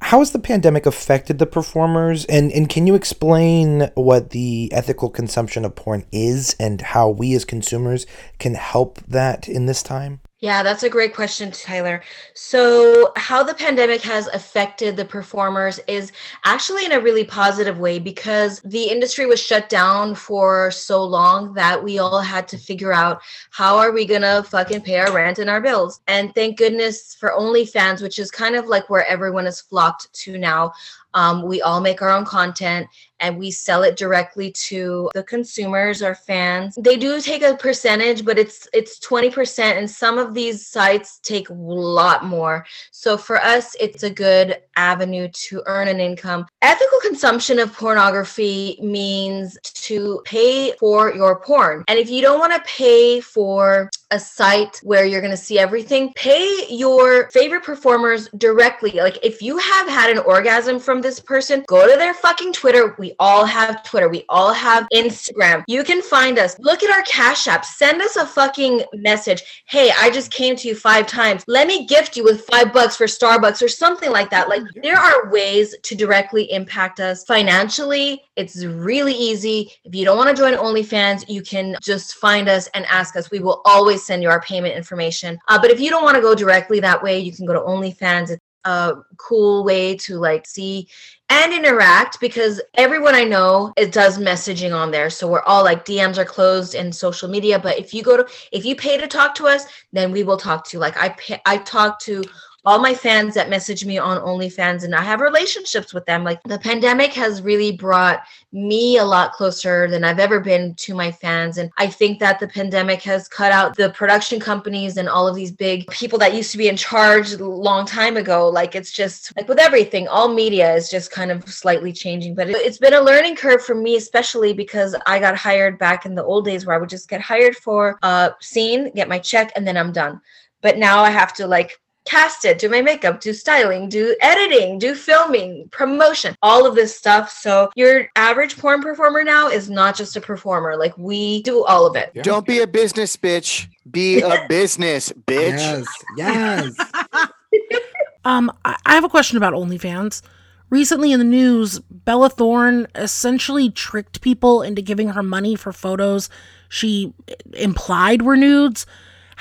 How 0.02 0.20
has 0.20 0.32
the 0.32 0.40
pandemic 0.40 0.86
affected 0.86 1.40
the 1.40 1.46
performers? 1.46 2.26
And, 2.26 2.52
and 2.52 2.68
can 2.68 2.86
you 2.86 2.94
explain 2.94 3.90
what 3.96 4.32
the 4.32 4.70
ethical 4.74 5.10
consumption 5.10 5.64
of 5.64 5.76
porn 5.76 6.06
is 6.12 6.58
and 6.60 6.82
how 6.82 7.08
we 7.08 7.34
as 7.36 7.46
consumers 7.46 8.06
can 8.38 8.56
help 8.56 9.00
that 9.08 9.48
in 9.48 9.66
this 9.66 9.82
time? 9.82 10.20
Yeah, 10.44 10.62
that's 10.62 10.84
a 10.84 10.90
great 10.90 11.16
question, 11.16 11.52
Tyler. 11.52 12.04
So, 12.34 13.14
how 13.16 13.44
the 13.44 13.54
pandemic 13.54 14.02
has 14.02 14.28
affected 14.28 14.98
the 14.98 15.06
performers 15.06 15.80
is 15.88 16.12
actually 16.44 16.84
in 16.84 16.92
a 16.92 17.00
really 17.00 17.24
positive 17.24 17.80
way 17.80 17.98
because 17.98 18.60
the 18.66 18.84
industry 18.84 19.26
was 19.26 19.42
shut 19.42 19.70
down 19.70 20.16
for 20.16 20.70
so 20.70 21.02
long 21.02 21.54
that 21.54 21.82
we 21.82 21.98
all 22.00 22.20
had 22.20 22.50
to 22.50 22.58
figure 22.58 22.92
out 22.92 23.22
how 23.52 23.78
are 23.78 23.94
we 23.94 24.06
gonna 24.06 24.44
fucking 24.44 24.82
pay 24.82 25.00
our 25.00 25.14
rent 25.14 25.40
and 25.40 25.50
our 25.50 25.62
bills. 25.62 26.02
And 26.10 26.36
thank 26.36 26.58
goodness 26.58 27.16
for 27.16 27.30
OnlyFans, 27.32 28.02
which 28.02 28.20
is 28.20 28.30
kind 28.30 28.58
of 28.58 28.66
like 28.66 28.90
where 28.90 29.08
everyone 29.08 29.48
is 29.48 29.62
flocked 29.62 30.12
to 30.24 30.38
now. 30.38 30.74
Um, 31.14 31.44
we 31.44 31.62
all 31.62 31.80
make 31.80 32.02
our 32.02 32.10
own 32.10 32.26
content 32.26 32.88
and 33.20 33.38
we 33.38 33.52
sell 33.52 33.84
it 33.84 33.96
directly 33.96 34.52
to 34.52 35.10
the 35.14 35.24
consumers 35.24 36.02
or 36.02 36.16
fans. 36.16 36.76
They 36.80 36.98
do 36.98 37.22
take 37.22 37.44
a 37.44 37.56
percentage, 37.56 38.26
but 38.26 38.38
it's 38.38 38.68
it's 38.74 39.00
20% 39.00 39.60
and 39.78 39.90
some 39.90 40.18
of 40.18 40.34
these 40.34 40.68
sites 40.68 41.20
take 41.20 41.50
a 41.50 41.54
lot 41.54 42.26
more. 42.26 42.66
So 42.92 43.18
for 43.18 43.42
us 43.42 43.76
it's 43.80 44.04
a 44.04 44.10
good 44.10 44.58
avenue 44.76 45.30
to 45.34 45.64
earn 45.66 45.88
an 45.88 46.00
income. 46.00 46.46
Ethical 46.62 47.00
consumption 47.02 47.60
of 47.60 47.74
pornography 47.74 48.78
means 48.82 49.58
to 49.64 50.22
pay 50.26 50.74
for 50.74 51.14
your 51.14 51.40
porn. 51.40 51.84
And 51.88 52.00
if 52.00 52.10
you 52.10 52.22
don't 52.22 52.40
want 52.40 52.54
to 52.54 52.62
pay 52.70 53.20
for 53.20 53.90
a 54.12 54.20
site 54.20 54.80
where 54.84 55.06
you're 55.06 55.22
going 55.22 55.32
to 55.32 55.38
see 55.38 55.58
everything, 55.58 56.14
pay 56.16 56.68
your 56.70 57.30
favorite 57.32 57.64
performers 57.64 58.30
directly. 58.38 58.92
Like 58.92 59.18
if 59.24 59.42
you 59.42 59.58
have 59.58 59.88
had 59.88 60.12
an 60.12 60.20
orgasm 60.20 60.80
from 60.80 61.02
this 61.02 61.20
person, 61.20 61.64
go 61.68 61.90
to 61.90 61.98
their 61.98 62.14
fucking 62.14 62.54
Twitter. 62.54 62.96
We 63.00 63.13
all 63.20 63.46
have 63.46 63.84
Twitter. 63.84 64.10
We 64.10 64.26
all 64.30 64.54
have 64.54 64.88
Instagram. 64.94 65.64
You 65.68 65.84
can 65.84 66.02
find 66.02 66.40
us. 66.40 66.58
Look 66.60 66.84
at 66.84 66.96
our 66.96 67.04
Cash 67.04 67.48
App. 67.48 67.66
Send 67.66 68.02
us 68.02 68.16
a 68.16 68.26
fucking 68.26 68.84
message. 68.94 69.64
Hey, 69.68 69.92
I 69.98 70.10
just 70.10 70.32
came 70.32 70.56
to 70.56 70.68
you 70.68 70.76
five 70.76 71.08
times. 71.08 71.44
Let 71.48 71.68
me 71.68 71.86
gift 71.86 72.16
you 72.16 72.24
with 72.24 72.46
five 72.46 72.74
bucks 72.74 72.96
for 72.96 73.06
Starbucks 73.06 73.62
or 73.62 73.68
something 73.68 74.12
like 74.12 74.30
that. 74.30 74.50
Like 74.50 74.64
there 74.82 74.98
are 74.98 75.30
ways 75.30 75.76
to 75.84 75.96
directly 75.96 76.52
impact 76.52 77.00
us 77.00 77.24
financially. 77.26 78.22
It's 78.36 78.64
really 78.66 79.14
easy. 79.14 79.72
If 79.84 79.96
you 79.96 80.06
don't 80.06 80.18
want 80.18 80.36
to 80.36 80.42
join 80.42 80.54
OnlyFans, 80.54 81.30
you 81.30 81.42
can 81.42 81.76
just 81.82 82.16
find 82.16 82.50
us 82.50 82.68
and 82.74 82.86
ask 82.88 83.16
us. 83.16 83.32
We 83.32 83.40
will 83.40 83.62
always 83.66 84.06
send 84.06 84.24
you 84.24 84.30
our 84.30 84.42
payment 84.42 84.76
information. 84.76 85.38
Uh, 85.48 85.60
but 85.60 85.72
if 85.72 85.80
you 85.80 85.90
don't 85.90 86.04
want 86.04 86.16
to 86.16 86.22
go 86.22 86.36
directly 86.36 86.80
that 86.80 87.02
way, 87.02 87.20
you 87.20 87.32
can 87.32 87.46
go 87.46 87.54
to 87.54 87.60
OnlyFans. 87.60 88.32
It's 88.32 88.44
a 88.66 88.96
cool 89.18 89.64
way 89.64 89.96
to 89.98 90.18
like 90.18 90.48
see 90.48 90.88
and 91.34 91.52
interact 91.52 92.20
because 92.20 92.62
everyone 92.76 93.16
I 93.16 93.24
know 93.24 93.74
it 93.76 93.92
does 93.92 94.20
messaging 94.20 94.76
on 94.76 94.92
there. 94.92 95.10
So 95.10 95.28
we're 95.28 95.42
all 95.42 95.64
like 95.64 95.84
DMs 95.84 96.18
are 96.20 96.26
closed 96.26 96.76
in 96.76 96.92
social 96.92 97.28
media. 97.28 97.58
But 97.58 97.80
if 97.80 97.92
you 97.92 98.04
go 98.04 98.18
to 98.18 98.28
if 98.52 98.64
you 98.66 98.76
pay 98.76 99.00
to 99.00 99.08
talk 99.08 99.34
to 99.36 99.48
us, 99.48 99.66
then 99.92 100.12
we 100.12 100.22
will 100.22 100.38
talk 100.38 100.64
to 100.68 100.78
you. 100.78 100.80
Like 100.80 100.96
I 100.96 101.10
pay, 101.10 101.42
I 101.46 101.58
talk 101.58 102.00
to 102.02 102.24
all 102.66 102.80
my 102.80 102.94
fans 102.94 103.34
that 103.34 103.50
message 103.50 103.86
me 103.86 103.98
on 103.98 104.22
OnlyFans 104.22 104.84
and 104.84 104.96
I 104.96 105.02
have 105.02 105.20
relationships 105.20 105.94
with 105.94 106.06
them. 106.06 106.24
Like 106.24 106.42
the 106.44 106.58
pandemic 106.58 107.12
has 107.14 107.42
really 107.42 107.74
brought 107.74 108.24
me 108.54 108.98
a 108.98 109.04
lot 109.04 109.34
closer 109.34 109.90
than 109.90 110.04
I've 110.06 110.20
ever 110.20 110.40
been 110.40 110.74
to 110.76 110.96
my 110.96 111.12
fans. 111.12 111.58
And 111.58 111.72
I 111.78 111.88
think 111.88 112.20
that 112.20 112.40
the 112.40 112.48
pandemic 112.48 113.02
has 113.02 113.28
cut 113.28 113.52
out 113.52 113.76
the 113.76 113.90
production 113.90 114.40
companies 114.40 114.96
and 114.96 115.10
all 115.10 115.28
of 115.28 115.36
these 115.36 115.52
big 115.52 115.88
people 115.88 116.18
that 116.20 116.34
used 116.34 116.52
to 116.52 116.58
be 116.58 116.70
in 116.70 116.78
charge 116.78 117.34
a 117.34 117.46
long 117.46 117.86
time 117.86 118.16
ago. 118.16 118.48
Like 118.48 118.76
it's 118.76 118.92
just 118.92 119.36
like 119.36 119.50
with 119.50 119.60
everything, 119.60 120.08
all 120.08 120.34
media 120.34 120.74
is 120.74 120.90
just 120.90 121.12
kind 121.12 121.32
of 121.32 121.48
slightly 121.50 121.92
changing. 121.92 122.34
But 122.34 122.50
it's 122.50 122.78
been 122.78 122.94
a 122.94 123.02
learning 123.02 123.36
curve 123.36 123.64
for 123.66 123.76
me, 123.76 123.98
especially 123.98 124.54
because 124.54 124.96
I 125.06 125.20
got 125.20 125.36
hired 125.36 125.78
back 125.78 126.06
in 126.06 126.16
the 126.16 126.24
old 126.24 126.46
days 126.46 126.66
where 126.66 126.76
I 126.76 126.80
would 126.80 126.90
just 126.90 127.10
get 127.10 127.20
hired 127.20 127.58
for 127.58 127.98
a 128.04 128.32
scene, 128.40 128.94
get 128.94 129.10
my 129.10 129.20
check, 129.20 129.52
and 129.58 129.68
then 129.68 129.76
I'm 129.76 129.92
done. 129.92 130.22
But 130.62 130.78
now 130.78 131.04
I 131.04 131.10
have 131.10 131.34
to 131.34 131.48
like 131.48 131.78
cast 132.14 132.46
it, 132.46 132.60
do 132.60 132.70
my 132.70 132.82
makeup, 132.82 133.20
do 133.20 133.34
styling, 133.34 133.90
do 133.90 134.16
editing, 134.22 134.78
do 134.78 134.94
filming, 134.94 135.68
promotion, 135.72 136.36
all 136.44 136.66
of 136.68 136.76
this 136.76 136.96
stuff. 136.96 137.32
So 137.32 137.72
your 137.76 138.08
average 138.16 138.58
porn 138.58 138.82
performer 138.82 139.24
now 139.24 139.50
is 139.50 139.70
not 139.70 139.96
just 139.96 140.16
a 140.16 140.22
performer. 140.22 140.78
Like 140.78 140.96
we 140.98 141.42
do 141.42 141.64
all 141.64 141.88
of 141.88 141.96
it. 141.96 142.12
Yeah. 142.14 142.22
Don't 142.22 142.46
be 142.46 142.60
a 142.60 142.68
business 142.68 143.18
bitch. 143.18 143.68
Be 143.90 144.22
a 144.22 144.46
business 144.50 145.12
bitch. 145.26 145.86
Yes. 146.18 146.76
Yes. 146.78 147.30
um, 148.26 148.52
I 148.64 148.94
have 148.94 149.04
a 149.04 149.10
question 149.10 149.38
about 149.38 149.54
OnlyFans. 149.54 150.22
Recently 150.70 151.12
in 151.12 151.20
the 151.20 151.26
news, 151.26 151.80
Bella 151.80 152.30
Thorne 152.30 152.88
essentially 152.96 153.70
tricked 153.70 154.22
people 154.22 154.62
into 154.62 154.82
giving 154.82 155.10
her 155.10 155.24
money 155.24 155.56
for 155.56 155.72
photos 155.72 156.30
she 156.74 157.14
implied 157.54 158.24
were 158.24 158.36
nudes. 158.36 158.88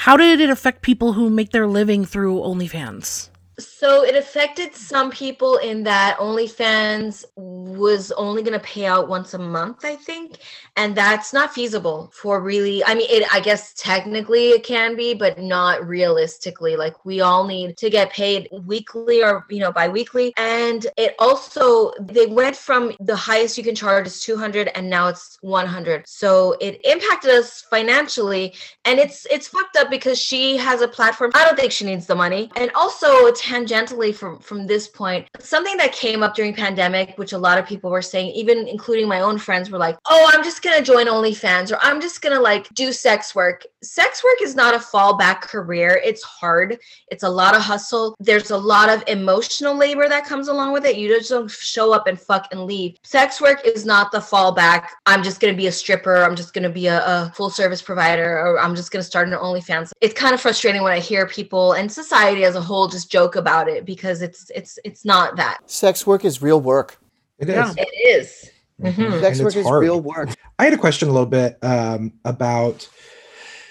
How 0.02 0.16
did 0.16 0.40
it 0.40 0.50
affect 0.50 0.82
people 0.82 1.12
who 1.12 1.30
make 1.30 1.50
their 1.52 1.68
living 1.68 2.04
through 2.04 2.40
OnlyFans? 2.40 3.28
So 3.60 4.02
it 4.02 4.16
affected 4.16 4.74
some 4.74 5.12
people 5.12 5.58
in 5.58 5.84
that 5.84 6.18
OnlyFans 6.18 7.24
was 7.62 8.12
only 8.12 8.42
going 8.42 8.58
to 8.58 8.64
pay 8.64 8.86
out 8.86 9.08
once 9.08 9.34
a 9.34 9.38
month, 9.38 9.84
I 9.84 9.96
think. 9.96 10.38
and 10.76 10.94
that's 10.94 11.32
not 11.32 11.52
feasible 11.52 12.10
for 12.14 12.40
really 12.40 12.82
i 12.84 12.94
mean 12.94 13.06
it 13.10 13.22
i 13.32 13.40
guess 13.40 13.74
technically 13.74 14.50
it 14.50 14.62
can 14.64 14.96
be 14.96 15.14
but 15.14 15.38
not 15.38 15.86
realistically. 15.86 16.76
Like 16.76 17.04
we 17.04 17.20
all 17.20 17.44
need 17.46 17.76
to 17.78 17.90
get 17.90 18.12
paid 18.12 18.48
weekly 18.64 19.22
or 19.22 19.44
you 19.48 19.60
know 19.60 19.72
bi-weekly. 19.72 20.32
And 20.36 20.86
it 20.96 21.14
also 21.18 21.92
they 22.00 22.26
went 22.26 22.56
from 22.56 22.92
the 23.00 23.16
highest 23.16 23.58
you 23.58 23.64
can 23.64 23.74
charge 23.74 24.06
is 24.06 24.22
200 24.22 24.68
and 24.74 24.88
now 24.88 25.08
it's 25.08 25.38
100 25.42 26.06
so 26.06 26.56
it 26.60 26.80
impacted 26.84 27.30
us 27.30 27.62
financially 27.62 28.54
and 28.84 28.98
it's 28.98 29.26
it's 29.30 29.48
fucked 29.48 29.76
up 29.76 29.90
because 29.90 30.18
she 30.18 30.56
has 30.56 30.80
a 30.80 30.88
platform. 30.88 31.30
I 31.34 31.44
don't 31.44 31.56
think 31.56 31.72
she 31.72 31.84
needs 31.84 32.06
the 32.06 32.14
money. 32.14 32.50
And 32.56 32.70
also 32.74 33.30
tangentially 33.32 34.14
from 34.14 34.38
from 34.38 34.66
this 34.66 34.88
point 34.88 35.28
something 35.40 35.76
that 35.76 35.92
came 35.92 36.22
up 36.22 36.34
during 36.34 36.54
pandemic 36.54 37.16
which 37.16 37.32
a 37.32 37.38
lot 37.38 37.51
of 37.58 37.66
people 37.66 37.90
were 37.90 38.02
saying 38.02 38.32
even 38.32 38.66
including 38.68 39.08
my 39.08 39.20
own 39.20 39.38
friends 39.38 39.70
were 39.70 39.78
like 39.78 39.96
oh 40.06 40.30
i'm 40.32 40.42
just 40.42 40.62
gonna 40.62 40.82
join 40.82 41.06
onlyfans 41.06 41.72
or 41.72 41.78
i'm 41.82 42.00
just 42.00 42.22
gonna 42.22 42.40
like 42.40 42.68
do 42.74 42.92
sex 42.92 43.34
work. 43.34 43.64
Sex 43.82 44.22
work 44.22 44.40
is 44.42 44.54
not 44.54 44.74
a 44.74 44.78
fallback 44.78 45.42
career. 45.42 46.00
It's 46.04 46.22
hard. 46.22 46.78
It's 47.08 47.24
a 47.24 47.28
lot 47.28 47.54
of 47.54 47.62
hustle. 47.62 48.16
There's 48.20 48.50
a 48.50 48.56
lot 48.56 48.88
of 48.88 49.02
emotional 49.06 49.74
labor 49.74 50.08
that 50.08 50.24
comes 50.24 50.48
along 50.48 50.72
with 50.72 50.84
it. 50.84 50.96
You 50.96 51.08
just 51.08 51.30
don't 51.30 51.50
show 51.50 51.92
up 51.92 52.06
and 52.06 52.18
fuck 52.18 52.48
and 52.52 52.64
leave. 52.64 52.96
Sex 53.02 53.40
work 53.40 53.66
is 53.66 53.84
not 53.84 54.12
the 54.12 54.18
fallback. 54.18 54.86
I'm 55.06 55.22
just 55.22 55.40
gonna 55.40 55.54
be 55.54 55.66
a 55.66 55.72
stripper. 55.72 56.22
I'm 56.22 56.36
just 56.36 56.54
gonna 56.54 56.70
be 56.70 56.86
a, 56.86 57.04
a 57.04 57.32
full 57.34 57.50
service 57.50 57.82
provider 57.82 58.38
or 58.38 58.60
i'm 58.60 58.74
just 58.74 58.90
gonna 58.90 59.02
start 59.02 59.28
an 59.28 59.34
onlyfans. 59.34 59.92
It's 60.00 60.14
kind 60.14 60.34
of 60.34 60.40
frustrating 60.40 60.82
when 60.82 60.92
i 60.92 60.98
hear 61.00 61.26
people 61.26 61.72
and 61.72 61.90
society 61.90 62.44
as 62.44 62.54
a 62.54 62.60
whole 62.60 62.88
just 62.88 63.10
joke 63.10 63.36
about 63.36 63.68
it 63.68 63.84
because 63.84 64.22
it's 64.22 64.50
it's 64.50 64.78
it's 64.84 65.04
not 65.04 65.36
that. 65.36 65.58
Sex 65.66 66.06
work 66.06 66.24
is 66.24 66.40
real 66.40 66.60
work. 66.60 67.01
It 67.38 67.48
is. 67.48 67.54
Yeah. 67.54 67.72
it 67.76 67.88
is. 68.20 68.50
Mhm. 68.80 69.20
Sex 69.20 69.38
And 69.38 69.44
work 69.44 69.52
it's 69.54 69.56
is 69.56 69.66
hard. 69.66 69.82
real 69.82 70.00
work. 70.00 70.30
I 70.58 70.64
had 70.64 70.72
a 70.72 70.78
question 70.78 71.08
a 71.08 71.12
little 71.12 71.26
bit 71.26 71.58
um, 71.62 72.12
about 72.24 72.88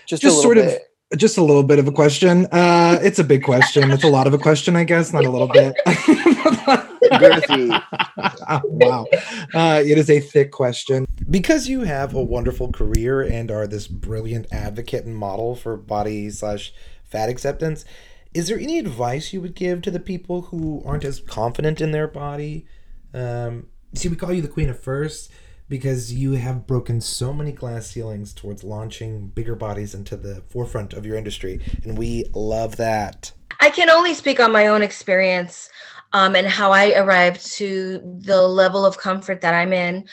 Just, 0.06 0.22
just 0.22 0.40
a 0.40 0.42
sort 0.42 0.56
bit. 0.56 0.82
of 1.12 1.18
just 1.20 1.38
a 1.38 1.44
little 1.44 1.64
bit 1.64 1.78
of 1.80 1.88
a 1.88 1.92
question. 1.92 2.46
Uh, 2.54 2.98
it's 3.02 3.20
a 3.20 3.24
big 3.24 3.44
question. 3.44 3.92
It's 3.92 4.06
a 4.06 4.08
lot 4.10 4.28
of 4.28 4.34
a 4.34 4.38
question, 4.38 4.78
I 4.78 4.86
guess, 4.86 5.12
not 5.12 5.26
a 5.26 5.30
little 5.30 5.48
bit. 5.50 5.76
Girthy. 5.86 7.70
wow. 8.64 9.06
Uh, 9.54 9.84
it 9.86 9.98
is 9.98 10.10
a 10.10 10.20
thick 10.22 10.52
question. 10.52 11.06
Because 11.30 11.68
you 11.68 11.82
have 11.82 12.14
a 12.14 12.22
wonderful 12.24 12.72
career 12.72 13.22
and 13.22 13.52
are 13.52 13.68
this 13.68 13.88
brilliant 13.88 14.48
advocate 14.54 15.06
and 15.06 15.16
model 15.16 15.56
for 15.56 15.76
body 15.76 16.30
slash 16.30 16.74
fat 17.04 17.28
acceptance, 17.30 17.84
is 18.34 18.48
there 18.48 18.58
any 18.60 18.80
advice 18.80 19.34
you 19.34 19.42
would 19.42 19.56
give 19.56 19.82
to 19.82 19.92
the 19.92 20.00
people 20.00 20.44
who 20.44 20.82
aren't 20.86 21.04
as 21.04 21.20
confident 21.20 21.82
in 21.82 21.92
their 21.92 22.08
body? 22.08 22.66
Um, 23.14 23.68
see, 23.94 24.10
we 24.10 24.16
call 24.16 24.34
you 24.34 24.42
the 24.42 24.48
queen 24.48 24.70
of 24.70 24.80
first 24.80 25.32
because 25.70 26.14
you 26.14 26.34
have 26.34 26.68
broken 26.68 27.00
so 27.00 27.32
many 27.34 27.52
glass 27.54 27.88
ceilings 27.88 28.34
towards 28.34 28.64
launching 28.64 29.28
bigger 29.28 29.56
bodies 29.56 29.94
into 29.96 30.18
the 30.18 30.42
forefront 30.50 30.94
of 30.94 31.06
your 31.06 31.16
industry, 31.16 31.62
and 31.84 31.98
we 31.98 32.26
love 32.34 32.76
that. 32.78 33.32
I 33.60 33.70
can 33.70 33.90
only 33.90 34.14
speak 34.14 34.40
on 34.40 34.52
my 34.52 34.68
own 34.68 34.82
experience 34.82 35.70
um, 36.14 36.36
and 36.36 36.48
how 36.48 36.72
I 36.72 36.94
arrived 36.98 37.46
to 37.54 38.00
the 38.22 38.42
level 38.42 38.86
of 38.86 38.98
comfort 38.98 39.40
that 39.42 39.54
I'm 39.54 39.72
in. 39.72 40.06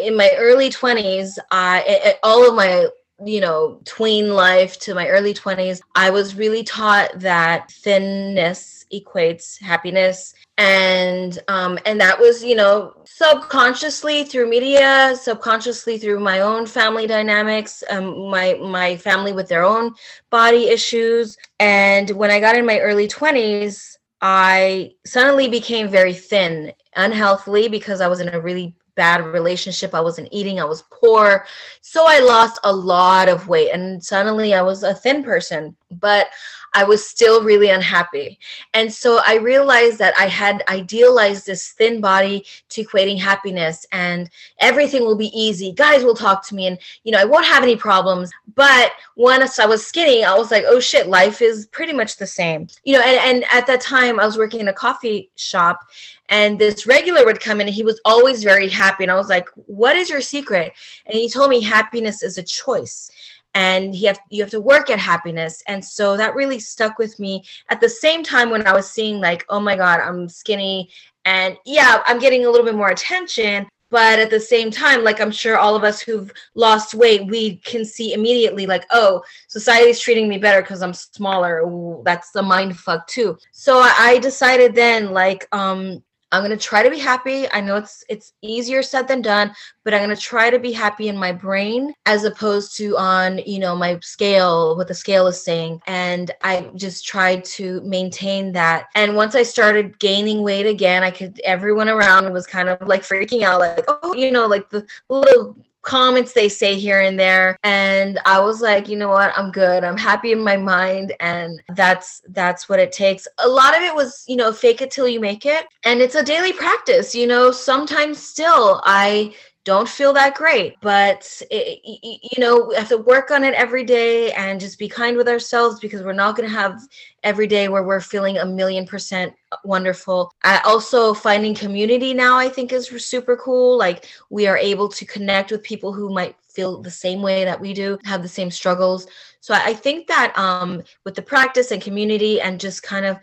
In 0.00 0.16
my 0.16 0.30
early 0.36 0.70
20s, 0.70 1.38
I, 1.50 1.84
I- 1.88 2.08
I- 2.10 2.18
all 2.22 2.48
of 2.48 2.54
my 2.54 2.86
you 3.24 3.40
know 3.40 3.80
tween 3.84 4.34
life 4.34 4.76
to 4.80 4.92
my 4.92 5.06
early 5.06 5.32
20s 5.32 5.80
i 5.94 6.10
was 6.10 6.34
really 6.34 6.64
taught 6.64 7.10
that 7.20 7.70
thinness 7.70 8.83
equates 9.00 9.60
happiness 9.60 10.34
and 10.58 11.40
um 11.48 11.78
and 11.84 12.00
that 12.00 12.18
was 12.18 12.44
you 12.44 12.54
know 12.54 12.94
subconsciously 13.04 14.24
through 14.24 14.48
media 14.48 15.14
subconsciously 15.20 15.98
through 15.98 16.20
my 16.20 16.40
own 16.40 16.64
family 16.64 17.06
dynamics 17.06 17.82
um 17.90 18.30
my 18.30 18.54
my 18.60 18.96
family 18.96 19.32
with 19.32 19.48
their 19.48 19.64
own 19.64 19.92
body 20.30 20.68
issues 20.68 21.36
and 21.64 22.10
when 22.10 22.30
I 22.30 22.40
got 22.40 22.56
in 22.56 22.66
my 22.66 22.78
early 22.80 23.08
20s, 23.08 23.96
I 24.20 24.92
suddenly 25.06 25.48
became 25.48 25.88
very 25.88 26.12
thin, 26.14 26.72
unhealthily, 26.96 27.68
because 27.68 28.00
I 28.00 28.08
was 28.08 28.20
in 28.20 28.34
a 28.34 28.40
really 28.40 28.74
bad 28.96 29.24
relationship. 29.24 29.94
I 29.94 30.00
wasn't 30.00 30.28
eating, 30.30 30.60
I 30.60 30.64
was 30.64 30.84
poor. 30.90 31.46
So 31.80 32.04
I 32.06 32.20
lost 32.20 32.60
a 32.64 32.72
lot 32.72 33.28
of 33.28 33.48
weight, 33.48 33.70
and 33.70 34.02
suddenly 34.02 34.54
I 34.54 34.62
was 34.62 34.82
a 34.82 34.94
thin 34.94 35.22
person. 35.22 35.76
But 35.90 36.26
I 36.74 36.84
was 36.84 37.08
still 37.08 37.42
really 37.44 37.70
unhappy. 37.70 38.38
And 38.74 38.92
so 38.92 39.20
I 39.24 39.36
realized 39.36 39.98
that 40.00 40.14
I 40.18 40.26
had 40.26 40.64
idealized 40.68 41.46
this 41.46 41.70
thin 41.70 42.00
body 42.00 42.44
to 42.70 42.84
equating 42.84 43.18
happiness 43.18 43.86
and 43.92 44.28
everything 44.60 45.02
will 45.02 45.16
be 45.16 45.30
easy. 45.38 45.72
Guys 45.72 46.02
will 46.02 46.16
talk 46.16 46.44
to 46.48 46.54
me 46.54 46.66
and, 46.66 46.78
you 47.04 47.12
know, 47.12 47.18
I 47.18 47.24
won't 47.24 47.46
have 47.46 47.62
any 47.62 47.76
problems. 47.76 48.30
But 48.54 48.92
once 49.16 49.58
I 49.58 49.66
was 49.66 49.86
skinny, 49.86 50.24
I 50.24 50.34
was 50.34 50.50
like, 50.50 50.64
oh 50.66 50.80
shit, 50.80 51.06
life 51.06 51.40
is 51.40 51.66
pretty 51.66 51.92
much 51.92 52.16
the 52.16 52.26
same. 52.26 52.66
You 52.84 52.94
know, 52.94 53.02
and, 53.02 53.36
and 53.36 53.44
at 53.52 53.66
that 53.68 53.80
time 53.80 54.18
I 54.18 54.26
was 54.26 54.36
working 54.36 54.60
in 54.60 54.68
a 54.68 54.72
coffee 54.72 55.30
shop 55.36 55.80
and 56.28 56.58
this 56.58 56.86
regular 56.86 57.24
would 57.24 57.40
come 57.40 57.60
in 57.60 57.68
and 57.68 57.74
he 57.74 57.84
was 57.84 58.00
always 58.04 58.42
very 58.42 58.68
happy. 58.68 59.04
And 59.04 59.12
I 59.12 59.16
was 59.16 59.28
like, 59.28 59.48
what 59.66 59.96
is 59.96 60.10
your 60.10 60.20
secret? 60.20 60.72
And 61.06 61.14
he 61.14 61.28
told 61.28 61.50
me 61.50 61.60
happiness 61.60 62.22
is 62.22 62.38
a 62.38 62.42
choice 62.42 63.10
and 63.54 63.94
you 63.94 64.08
have 64.08 64.18
you 64.30 64.42
have 64.42 64.50
to 64.50 64.60
work 64.60 64.90
at 64.90 64.98
happiness. 64.98 65.62
And 65.66 65.84
so 65.84 66.16
that 66.16 66.34
really 66.34 66.58
stuck 66.58 66.98
with 66.98 67.18
me 67.18 67.44
at 67.70 67.80
the 67.80 67.88
same 67.88 68.22
time 68.22 68.50
when 68.50 68.66
i 68.66 68.72
was 68.72 68.90
seeing 68.90 69.20
like 69.20 69.44
oh 69.48 69.60
my 69.60 69.76
god 69.76 70.00
i'm 70.00 70.28
skinny 70.28 70.90
and 71.24 71.56
yeah 71.64 72.02
i'm 72.06 72.18
getting 72.18 72.44
a 72.44 72.50
little 72.50 72.66
bit 72.66 72.74
more 72.74 72.90
attention. 72.90 73.66
But 73.90 74.18
at 74.18 74.30
the 74.30 74.40
same 74.40 74.72
time 74.72 75.04
like 75.04 75.20
i'm 75.20 75.30
sure 75.30 75.56
all 75.56 75.76
of 75.76 75.84
us 75.84 76.00
who've 76.00 76.32
lost 76.54 76.94
weight 76.94 77.26
we 77.28 77.56
can 77.58 77.84
see 77.84 78.12
immediately 78.12 78.66
like 78.66 78.84
oh 78.90 79.22
society's 79.46 80.00
treating 80.00 80.28
me 80.28 80.38
better 80.38 80.62
because 80.62 80.82
i'm 80.82 80.94
smaller. 80.94 81.60
Ooh, 81.60 82.02
that's 82.04 82.30
the 82.32 82.42
mind 82.42 82.76
fuck 82.76 83.06
too. 83.06 83.38
So 83.52 83.78
I, 83.78 83.94
I 83.98 84.18
decided 84.18 84.74
then 84.74 85.12
like 85.12 85.46
um 85.52 86.02
i'm 86.34 86.42
gonna 86.42 86.56
try 86.56 86.82
to 86.82 86.90
be 86.90 86.98
happy. 86.98 87.50
I 87.52 87.60
know 87.60 87.76
it's 87.76 88.04
it's 88.08 88.32
easier 88.42 88.82
said 88.82 89.08
than 89.08 89.22
done 89.22 89.54
but 89.84 89.94
i'm 89.94 90.00
gonna 90.00 90.16
try 90.16 90.50
to 90.50 90.58
be 90.58 90.72
happy 90.72 91.08
in 91.08 91.16
my 91.16 91.32
brain 91.32 91.94
as 92.06 92.24
opposed 92.24 92.76
to 92.78 92.96
on 92.96 93.38
you 93.38 93.58
know 93.58 93.76
my 93.76 93.98
scale 94.00 94.76
what 94.76 94.88
the 94.88 94.94
scale 94.94 95.26
is 95.26 95.42
saying. 95.42 95.80
And 95.86 96.30
i 96.42 96.70
just 96.74 97.06
tried 97.06 97.44
to 97.56 97.80
maintain 97.82 98.52
that. 98.52 98.86
And 98.94 99.16
once 99.16 99.34
i 99.34 99.42
started 99.42 99.98
gaining 99.98 100.42
weight 100.42 100.66
again 100.66 101.02
i 101.02 101.10
could 101.10 101.40
everyone 101.44 101.88
around 101.88 102.32
was 102.32 102.46
kind 102.46 102.68
of 102.68 102.86
like 102.86 103.02
freaking 103.02 103.42
out 103.42 103.60
like 103.60 103.84
oh 103.88 104.14
you 104.14 104.30
know 104.30 104.46
like 104.46 104.68
the 104.70 104.86
little 105.08 105.56
comments 105.84 106.32
they 106.32 106.48
say 106.48 106.78
here 106.78 107.00
and 107.00 107.18
there. 107.18 107.56
And 107.62 108.18
i 108.26 108.40
was 108.40 108.60
like 108.60 108.88
you 108.88 108.96
know 108.96 109.10
what? 109.10 109.32
I'm 109.36 109.50
good. 109.50 109.84
I'm 109.84 109.96
happy 109.96 110.32
in 110.32 110.42
my 110.42 110.56
mind. 110.56 111.14
And 111.20 111.62
that's 111.74 112.22
that's 112.28 112.68
what 112.68 112.80
it 112.80 112.92
takes. 112.92 113.28
A 113.38 113.48
lot 113.48 113.76
of 113.76 113.82
it 113.82 113.94
was 113.94 114.24
you 114.26 114.36
know 114.36 114.52
fake 114.52 114.82
it 114.82 114.90
till 114.90 115.08
you 115.08 115.20
make 115.20 115.46
it. 115.46 115.66
And 115.84 116.00
it's 116.00 116.14
a 116.14 116.22
daily 116.22 116.52
practice 116.52 117.14
you 117.14 117.26
know? 117.26 117.50
Sometimes 117.50 118.18
still 118.18 118.80
i 118.84 119.34
don't 119.64 119.88
feel 119.88 120.12
that 120.12 120.34
great 120.34 120.76
but 120.80 121.40
it, 121.50 121.80
you 121.84 122.38
know 122.38 122.66
we 122.68 122.74
have 122.74 122.88
to 122.88 122.98
work 122.98 123.30
on 123.30 123.44
it 123.44 123.54
every 123.54 123.84
day 123.84 124.32
and 124.32 124.60
just 124.60 124.78
be 124.78 124.88
kind 124.88 125.16
with 125.16 125.28
ourselves 125.28 125.80
because 125.80 126.02
we're 126.02 126.12
not 126.12 126.36
going 126.36 126.48
to 126.48 126.54
have 126.54 126.80
every 127.22 127.46
day 127.46 127.68
where 127.68 127.82
we're 127.82 128.00
feeling 128.00 128.38
a 128.38 128.44
million 128.44 128.86
percent 128.86 129.32
wonderful. 129.64 130.32
I 130.42 130.60
also 130.64 131.14
finding 131.14 131.54
community 131.54 132.12
now 132.12 132.36
i 132.36 132.48
think 132.48 132.72
is 132.72 132.88
super 133.04 133.36
cool. 133.36 133.78
Like 133.78 134.06
we 134.30 134.46
are 134.46 134.58
able 134.58 134.88
to 134.88 135.04
connect 135.04 135.50
with 135.50 135.62
people 135.62 135.92
who 135.92 136.12
might 136.12 136.36
feel 136.48 136.80
the 136.80 136.90
same 136.90 137.22
way 137.22 137.44
that 137.44 137.60
we 137.60 137.72
do 137.72 137.98
have 138.04 138.22
the 138.22 138.28
same 138.28 138.50
struggles. 138.50 139.06
So 139.40 139.54
I 139.54 139.74
think 139.74 140.06
that 140.06 140.36
um, 140.38 140.82
with 141.04 141.14
the 141.14 141.22
practice 141.22 141.70
and 141.70 141.82
community 141.82 142.40
and 142.40 142.60
just 142.60 142.82
kind 142.82 143.04
of 143.04 143.18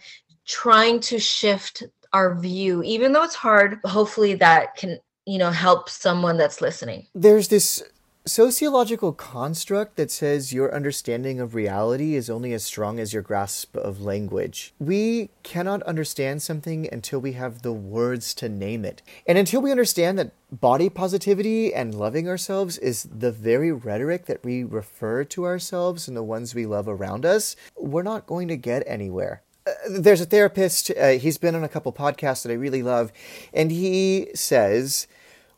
trying 0.46 1.00
to 1.00 1.20
shift 1.20 1.84
our 2.14 2.38
view 2.38 2.84
even 2.84 3.14
though 3.14 3.24
it's 3.24 3.36
hard 3.36 3.80
hopefully 3.86 4.34
that 4.34 4.76
can 4.76 5.00
you 5.26 5.38
know 5.38 5.52
help 5.52 5.90
someone 5.90 6.38
that's 6.38 6.62
listening 6.62 7.08
There's 7.14 7.48
this 7.48 7.84
sociological 8.26 9.14
construct 9.14 9.96
that 9.96 10.12
says 10.12 10.54
your 10.54 10.74
understanding 10.74 11.40
of 11.40 11.56
reality 11.56 12.16
is 12.16 12.30
only 12.30 12.54
as 12.54 12.64
strong 12.64 13.00
as 13.00 13.14
your 13.14 13.24
grasp 13.24 13.76
of 13.76 14.02
language. 14.02 14.74
We 14.80 15.30
cannot 15.42 15.82
understand 15.84 16.44
something 16.44 16.88
until 16.92 17.20
we 17.20 17.34
have 17.34 17.62
the 17.62 17.74
words 17.74 18.36
to 18.36 18.48
name 18.50 18.86
it. 18.86 19.02
And 19.26 19.38
until 19.38 19.62
we 19.62 19.72
understand 19.72 20.20
that 20.20 20.34
body 20.52 20.88
positivity 20.88 21.74
and 21.74 21.96
loving 21.96 22.28
ourselves 22.28 22.78
is 22.78 23.04
the 23.04 23.32
very 23.32 23.72
rhetoric 23.72 24.28
that 24.28 24.44
we 24.44 24.64
refer 24.64 25.24
to 25.24 25.46
ourselves 25.46 26.08
and 26.08 26.16
the 26.16 26.24
ones 26.24 26.54
we 26.54 26.68
love 26.68 26.88
around 26.88 27.26
us, 27.26 27.56
we're 27.76 28.04
not 28.04 28.28
going 28.28 28.48
to 28.50 28.58
get 28.58 28.84
anywhere 28.86 29.42
Uh, 29.68 29.72
there's 29.90 30.22
a 30.22 30.26
therapist 30.26 30.90
uh, 30.92 31.10
he's 31.10 31.38
been 31.38 31.54
on 31.54 31.64
a 31.64 31.70
couple 31.70 31.94
podcasts 31.94 32.42
that 32.42 32.52
i 32.52 32.56
really 32.56 32.82
love 32.82 33.12
and 33.54 33.72
he 33.72 34.28
says 34.34 35.06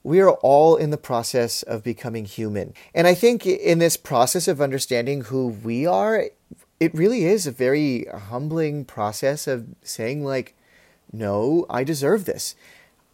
we 0.03 0.19
are 0.19 0.31
all 0.31 0.75
in 0.75 0.89
the 0.89 0.97
process 0.97 1.63
of 1.63 1.83
becoming 1.83 2.25
human. 2.25 2.73
And 2.93 3.07
i 3.07 3.13
think 3.13 3.45
in 3.45 3.79
this 3.79 3.95
process 3.95 4.49
of 4.49 4.59
understanding 4.59 5.21
who 5.21 5.47
we 5.47 5.85
are 5.85 6.25
it 6.81 6.93
really 6.93 7.23
is 7.23 7.47
a 7.47 7.51
very 7.51 8.05
humbling 8.05 8.83
process 8.83 9.47
of 9.47 9.67
saying 9.83 10.25
like 10.25 10.53
no 11.13 11.65
i 11.69 11.85
deserve 11.85 12.25
this 12.25 12.55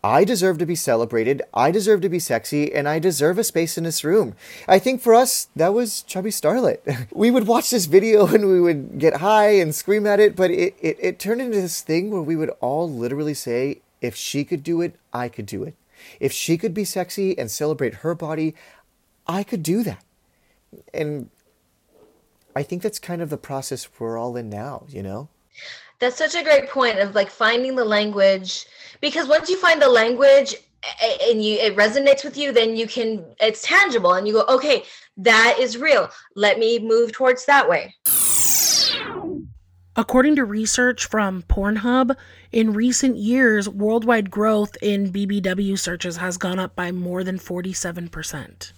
I 0.03 0.23
deserve 0.23 0.57
to 0.59 0.65
be 0.65 0.75
celebrated. 0.75 1.41
I 1.53 1.71
deserve 1.71 2.01
to 2.01 2.09
be 2.09 2.19
sexy, 2.19 2.73
and 2.73 2.87
I 2.87 2.99
deserve 2.99 3.37
a 3.37 3.43
space 3.43 3.77
in 3.77 3.83
this 3.83 4.03
room. 4.03 4.33
I 4.67 4.79
think 4.79 5.01
for 5.01 5.13
us, 5.13 5.49
that 5.55 5.73
was 5.73 6.03
Chubby 6.03 6.29
Starlet. 6.29 7.07
we 7.11 7.29
would 7.29 7.47
watch 7.47 7.69
this 7.69 7.85
video 7.85 8.25
and 8.33 8.47
we 8.47 8.61
would 8.61 8.97
get 8.97 9.17
high 9.17 9.51
and 9.51 9.75
scream 9.75 10.07
at 10.07 10.19
it, 10.19 10.35
but 10.35 10.51
it, 10.51 10.75
it, 10.79 10.97
it 11.01 11.19
turned 11.19 11.41
into 11.41 11.59
this 11.59 11.81
thing 11.81 12.11
where 12.11 12.21
we 12.21 12.37
would 12.37 12.51
all 12.61 12.89
literally 12.89 13.33
say, 13.33 13.81
if 13.99 14.15
she 14.15 14.45
could 14.45 14.63
do 14.63 14.81
it, 14.81 14.95
I 15.11 15.27
could 15.27 15.45
do 15.45 15.63
it. 15.63 15.75
If 16.21 16.31
she 16.31 16.57
could 16.57 16.73
be 16.73 16.85
sexy 16.85 17.37
and 17.37 17.51
celebrate 17.51 17.95
her 17.95 18.15
body, 18.15 18.55
I 19.27 19.43
could 19.43 19.63
do 19.63 19.83
that. 19.83 20.03
And 20.93 21.29
I 22.55 22.63
think 22.63 22.81
that's 22.81 22.99
kind 22.99 23.21
of 23.21 23.29
the 23.29 23.37
process 23.37 23.89
we're 23.99 24.17
all 24.17 24.37
in 24.37 24.49
now, 24.49 24.85
you 24.87 25.03
know? 25.03 25.27
That's 25.99 26.17
such 26.17 26.35
a 26.35 26.43
great 26.43 26.69
point 26.69 26.99
of 26.99 27.15
like 27.15 27.29
finding 27.29 27.75
the 27.75 27.85
language 27.85 28.65
because 29.01 29.27
once 29.27 29.49
you 29.49 29.57
find 29.57 29.81
the 29.81 29.89
language 29.89 30.55
and 31.27 31.43
you 31.43 31.55
it 31.55 31.75
resonates 31.75 32.23
with 32.23 32.37
you 32.37 32.53
then 32.53 32.77
you 32.77 32.87
can 32.87 33.25
it's 33.41 33.61
tangible 33.63 34.13
and 34.13 34.25
you 34.25 34.31
go 34.31 34.45
okay 34.47 34.83
that 35.17 35.57
is 35.59 35.77
real 35.77 36.09
let 36.37 36.57
me 36.57 36.79
move 36.79 37.11
towards 37.11 37.45
that 37.45 37.67
way 37.67 37.93
According 39.99 40.37
to 40.37 40.45
research 40.45 41.07
from 41.07 41.41
Pornhub, 41.43 42.15
in 42.53 42.71
recent 42.71 43.17
years, 43.17 43.67
worldwide 43.67 44.31
growth 44.31 44.77
in 44.81 45.11
BBW 45.11 45.77
searches 45.77 46.15
has 46.15 46.37
gone 46.37 46.57
up 46.57 46.73
by 46.73 46.93
more 46.93 47.21
than 47.21 47.37
47%. 47.37 48.71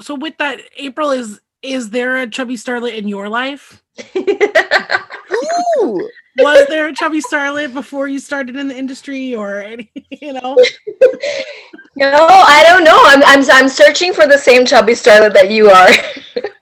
So 0.00 0.14
with 0.14 0.38
that, 0.38 0.60
April 0.78 1.10
is 1.10 1.38
is 1.62 1.90
there 1.90 2.18
a 2.18 2.26
chubby 2.28 2.56
starlet 2.56 2.96
in 2.96 3.08
your 3.08 3.28
life? 3.28 3.82
Ooh! 4.16 6.08
Was 6.38 6.68
there 6.68 6.86
a 6.86 6.94
chubby 6.94 7.20
starlet 7.20 7.74
before 7.74 8.06
you 8.06 8.20
started 8.20 8.54
in 8.54 8.68
the 8.68 8.76
industry 8.76 9.34
or 9.34 9.60
any, 9.60 9.90
you 10.10 10.34
know? 10.34 10.56
no 11.96 12.14
i 12.14 12.62
don't 12.64 12.84
know 12.84 12.96
I'm, 13.06 13.24
I'm 13.24 13.44
i'm 13.50 13.68
searching 13.68 14.12
for 14.12 14.24
the 14.28 14.38
same 14.38 14.64
chubby 14.64 14.92
starlet 14.92 15.32
that 15.32 15.50
you 15.50 15.68
are 15.68 15.88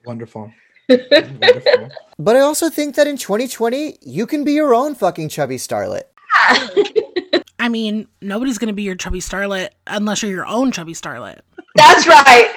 Wonderful. 0.06 0.50
Wonderful. 0.88 1.90
But 2.18 2.36
I 2.36 2.40
also 2.40 2.70
think 2.70 2.94
that 2.94 3.06
in 3.06 3.18
2020, 3.18 3.98
you 4.00 4.26
can 4.26 4.44
be 4.44 4.52
your 4.52 4.72
own 4.74 4.94
fucking 4.94 5.28
chubby 5.28 5.56
starlet. 5.56 6.04
I 7.58 7.68
mean, 7.68 8.06
nobody's 8.22 8.56
going 8.56 8.68
to 8.68 8.74
be 8.74 8.84
your 8.84 8.94
chubby 8.94 9.18
starlet 9.18 9.70
unless 9.86 10.22
you're 10.22 10.30
your 10.30 10.46
own 10.46 10.70
chubby 10.70 10.94
starlet. 10.94 11.40
that's 11.74 12.06
right 12.06 12.52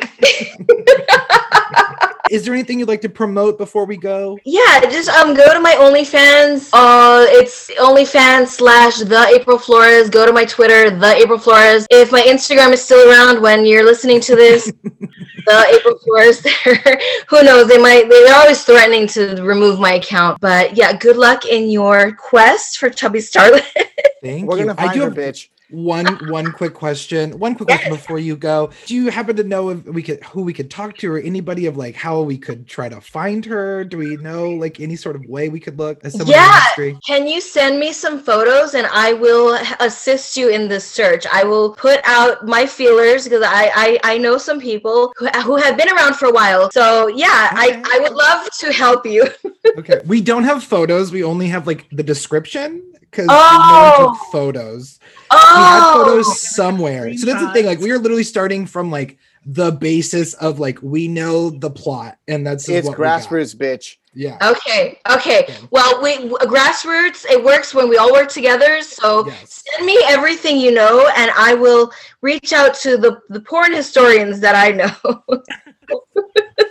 Is 2.30 2.46
there 2.46 2.54
anything 2.54 2.80
you'd 2.80 2.88
like 2.88 3.02
to 3.02 3.10
promote 3.10 3.58
before 3.58 3.86
we 3.86 3.98
go? 3.98 4.38
Yeah, 4.46 4.82
just 4.82 5.10
um 5.10 5.34
go 5.34 5.52
to 5.54 5.60
my 5.60 5.74
OnlyFans. 5.74 6.70
Uh 6.74 7.26
it's 7.30 7.70
OnlyFans 7.72 8.48
slash 8.48 8.98
the 9.00 9.26
April 9.36 9.58
Flores. 9.58 10.10
Go 10.10 10.26
to 10.26 10.32
my 10.34 10.46
Twitter, 10.46 10.90
the 10.92 11.16
April 11.16 11.40
Flores. 11.40 11.88
If 11.90 12.12
my 12.12 12.22
Instagram 12.22 12.72
is 12.72 12.84
still 12.84 13.10
around 13.10 13.42
when 13.42 13.66
you're 13.66 13.84
listening 13.86 14.20
to 14.22 14.36
this, 14.36 14.72
the 14.84 15.66
April 15.76 15.98
Flores 16.00 16.42
there. 16.66 17.00
Who 17.30 17.44
knows? 17.44 17.68
They 17.68 17.78
might 17.78 18.08
they're 18.10 18.36
always 18.36 18.64
threatening 18.64 19.08
to 19.08 19.42
remove 19.44 19.80
my 19.80 19.94
account. 19.94 20.40
But 20.40 20.78
yeah, 20.78 20.94
good 20.94 21.18
luck 21.18 21.46
in 21.46 21.70
your 21.70 22.14
quest 22.14 22.78
for 22.78 22.90
Chubby 22.90 23.20
Starlet. 23.20 23.66
Thank 24.24 24.48
We're 24.50 24.58
you. 24.60 24.66
gonna 24.66 24.80
I 24.80 24.94
do 24.94 25.00
her, 25.02 25.06
have 25.06 25.16
bitch. 25.16 25.48
One 25.72 26.06
one 26.30 26.52
quick 26.52 26.74
question. 26.74 27.38
One 27.40 27.56
quick 27.56 27.68
question 27.70 27.92
before 27.92 28.20
you 28.20 28.36
go. 28.36 28.72
Do 28.86 28.96
you 28.96 29.10
happen 29.12 29.36
to 29.36 29.44
know 29.44 29.70
if 29.70 29.84
we 29.86 30.02
could 30.04 30.24
who 30.24 30.42
we 30.42 30.54
could 30.54 30.70
talk 30.72 30.98
to 30.98 31.12
or 31.12 31.20
anybody 31.20 31.66
of 31.66 31.78
like 31.78 31.96
how 31.96 32.22
we 32.22 32.38
could 32.38 32.68
try 32.68 32.90
to 32.90 33.00
find 33.02 33.46
her? 33.46 33.84
Do 33.84 33.98
we 33.98 34.18
know 34.18 34.50
like 34.52 34.80
any 34.80 34.96
sort 34.96 35.16
of 35.16 35.26
way 35.26 35.50
we 35.50 35.60
could 35.60 35.78
look 35.78 36.00
as 36.04 36.14
someone 36.14 36.36
in 36.36 36.42
the 36.42 36.92
Yeah. 36.92 37.00
Can 37.06 37.28
you 37.28 37.40
send 37.42 37.80
me 37.80 37.94
some 37.94 38.20
photos 38.20 38.74
and 38.74 38.88
I 38.88 39.14
will 39.14 39.58
assist 39.80 40.36
you 40.38 40.50
in 40.50 40.68
this 40.68 40.86
search? 40.86 41.26
I 41.32 41.44
will 41.44 41.74
put 41.74 42.00
out 42.04 42.46
my 42.48 42.66
feelers 42.66 43.24
because 43.26 43.44
I, 43.46 43.72
I 43.76 44.00
I 44.16 44.18
know 44.18 44.38
some 44.38 44.60
people 44.60 45.14
who, 45.18 45.28
who 45.42 45.56
have 45.58 45.78
been 45.78 45.90
around 45.90 46.16
for 46.16 46.26
a 46.28 46.32
while. 46.34 46.72
So 46.72 47.08
yeah, 47.08 47.50
Okay. 47.54 47.82
I, 47.84 47.84
I 47.96 48.00
would 48.00 48.14
love 48.14 48.50
to 48.60 48.72
help 48.74 49.06
you. 49.06 49.28
Okay. 49.78 50.02
We 50.06 50.20
don't 50.20 50.46
have 50.46 50.64
photos. 50.64 51.12
We 51.12 51.24
only 51.24 51.48
have 51.48 51.68
like 51.68 51.86
the 51.92 52.02
description 52.04 52.92
because 53.02 53.28
no 53.28 53.36
Oh. 53.38 54.06
one 54.08 54.16
took 54.18 54.32
photos. 54.32 55.00
We 55.32 55.38
have 55.38 55.84
Oh, 55.86 56.04
photos 56.06 56.40
somewhere. 56.42 57.16
So 57.16 57.26
that's 57.26 57.42
the 57.42 57.52
thing. 57.54 57.66
Like 57.66 57.80
we 57.80 57.92
are 57.92 58.00
literally 58.00 58.24
starting 58.24 58.66
from 58.66 58.90
like 58.92 59.18
the 59.46 59.72
basis 59.72 60.34
of 60.36 60.60
like 60.60 60.80
we 60.82 61.08
know 61.08 61.50
the 61.50 61.70
plot 61.70 62.18
and 62.28 62.46
that's 62.46 62.68
It's 62.68 62.88
what 62.88 62.98
grassroots, 62.98 63.56
bitch. 63.56 63.96
Yeah. 64.14 64.38
okay, 64.42 65.00
okay. 65.12 65.56
Well, 65.70 66.02
we 66.02 66.18
grassroots. 66.18 67.26
It 67.30 67.44
works 67.44 67.74
when 67.76 67.90
we 67.90 67.98
all 67.98 68.12
work 68.12 68.30
together. 68.30 68.82
So 68.82 69.28
Yes. 69.28 69.64
send 69.72 69.86
me 69.86 70.00
everything 70.08 70.58
you 70.60 70.72
know, 70.72 71.08
and 71.16 71.32
I 71.38 71.54
will 71.54 71.92
reach 72.22 72.52
out 72.52 72.74
to 72.82 72.98
the 72.98 73.20
the 73.30 73.42
porn 73.42 73.72
historians 73.74 74.40
that 74.40 74.56
I 74.56 74.72
know. 74.72 75.24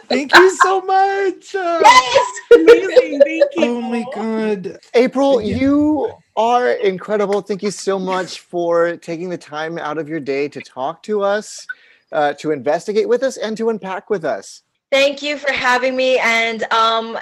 Thank 0.09 0.35
you 0.35 0.57
so 0.63 0.81
much. 0.83 1.55
Uh, 1.55 1.81
yes. 1.83 2.27
Amazing. 2.55 3.21
Thank 3.21 3.43
you. 3.57 3.65
oh 3.65 3.81
my 3.83 4.05
god. 4.15 4.79
April, 4.95 5.41
Yeah. 5.41 5.57
you 5.57 6.13
are 6.37 6.71
incredible. 6.73 7.41
Thank 7.43 7.63
you 7.63 7.71
so 7.71 7.99
much 7.99 8.41
for 8.41 8.97
taking 8.97 9.29
the 9.29 9.39
time 9.39 9.79
out 9.79 9.99
of 9.99 10.09
your 10.09 10.21
day 10.21 10.49
to 10.49 10.61
talk 10.61 11.03
to 11.05 11.23
us, 11.23 11.67
uh, 12.13 12.33
to 12.35 12.53
investigate 12.53 13.09
with 13.09 13.23
us, 13.23 13.37
and 13.37 13.57
to 13.59 13.69
unpack 13.71 14.09
with 14.11 14.25
us. 14.25 14.63
Thank 14.91 15.23
you 15.23 15.37
for 15.37 15.53
having 15.53 15.95
me. 15.97 16.19
And 16.19 16.63
um, 16.73 17.19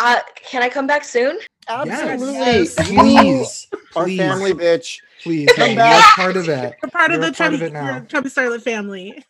uh, 0.00 0.20
can 0.36 0.62
I 0.62 0.68
come 0.68 0.86
back 0.86 1.04
soon? 1.04 1.38
Absolutely. 1.68 2.32
Yes. 2.34 2.90
You 2.90 2.98
Please. 3.00 3.66
are 3.96 4.04
Please. 4.04 4.18
family, 4.18 4.52
bitch. 4.54 4.98
Please. 5.22 5.48
Come 5.56 5.68
You're 5.70 5.76
back. 5.76 6.14
part 6.16 6.36
of 6.36 6.48
it. 6.48 6.74
You're 6.82 6.90
part 6.90 7.10
of 7.12 7.20
You're 7.20 7.30
the 7.30 7.32
a 7.32 7.32
part 7.34 7.54
of 7.54 7.62
it 7.62 7.72
now. 7.72 7.96
you're 7.96 8.04
chubby 8.06 8.28
starlet 8.30 8.62
family. 8.62 9.24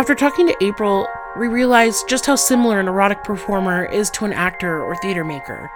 After 0.00 0.14
talking 0.14 0.46
to 0.46 0.64
April, 0.64 1.06
we 1.36 1.46
realized 1.46 2.08
just 2.08 2.24
how 2.24 2.34
similar 2.34 2.80
an 2.80 2.88
erotic 2.88 3.22
performer 3.22 3.84
is 3.84 4.08
to 4.12 4.24
an 4.24 4.32
actor 4.32 4.82
or 4.82 4.96
theater 4.96 5.24
maker. 5.24 5.70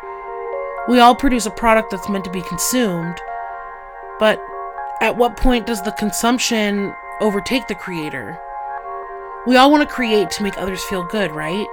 We 0.88 0.98
all 0.98 1.14
produce 1.14 1.44
a 1.44 1.50
product 1.50 1.90
that's 1.90 2.08
meant 2.08 2.24
to 2.24 2.30
be 2.30 2.40
consumed, 2.40 3.20
but 4.18 4.42
at 5.02 5.18
what 5.18 5.36
point 5.36 5.66
does 5.66 5.82
the 5.82 5.90
consumption 5.98 6.94
overtake 7.20 7.68
the 7.68 7.74
creator? 7.74 8.40
We 9.46 9.56
all 9.56 9.70
want 9.70 9.86
to 9.86 9.94
create 9.94 10.30
to 10.30 10.42
make 10.42 10.56
others 10.56 10.82
feel 10.84 11.04
good, 11.04 11.30
right? 11.30 11.66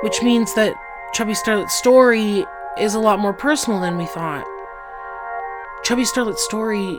Which 0.00 0.22
means 0.22 0.54
that 0.54 0.74
Chubby 1.12 1.34
Starlet's 1.34 1.74
story 1.74 2.46
is 2.78 2.94
a 2.94 2.98
lot 2.98 3.18
more 3.18 3.34
personal 3.34 3.78
than 3.78 3.98
we 3.98 4.06
thought. 4.06 4.46
Chubby 5.84 6.04
Starlet's 6.04 6.42
story 6.42 6.98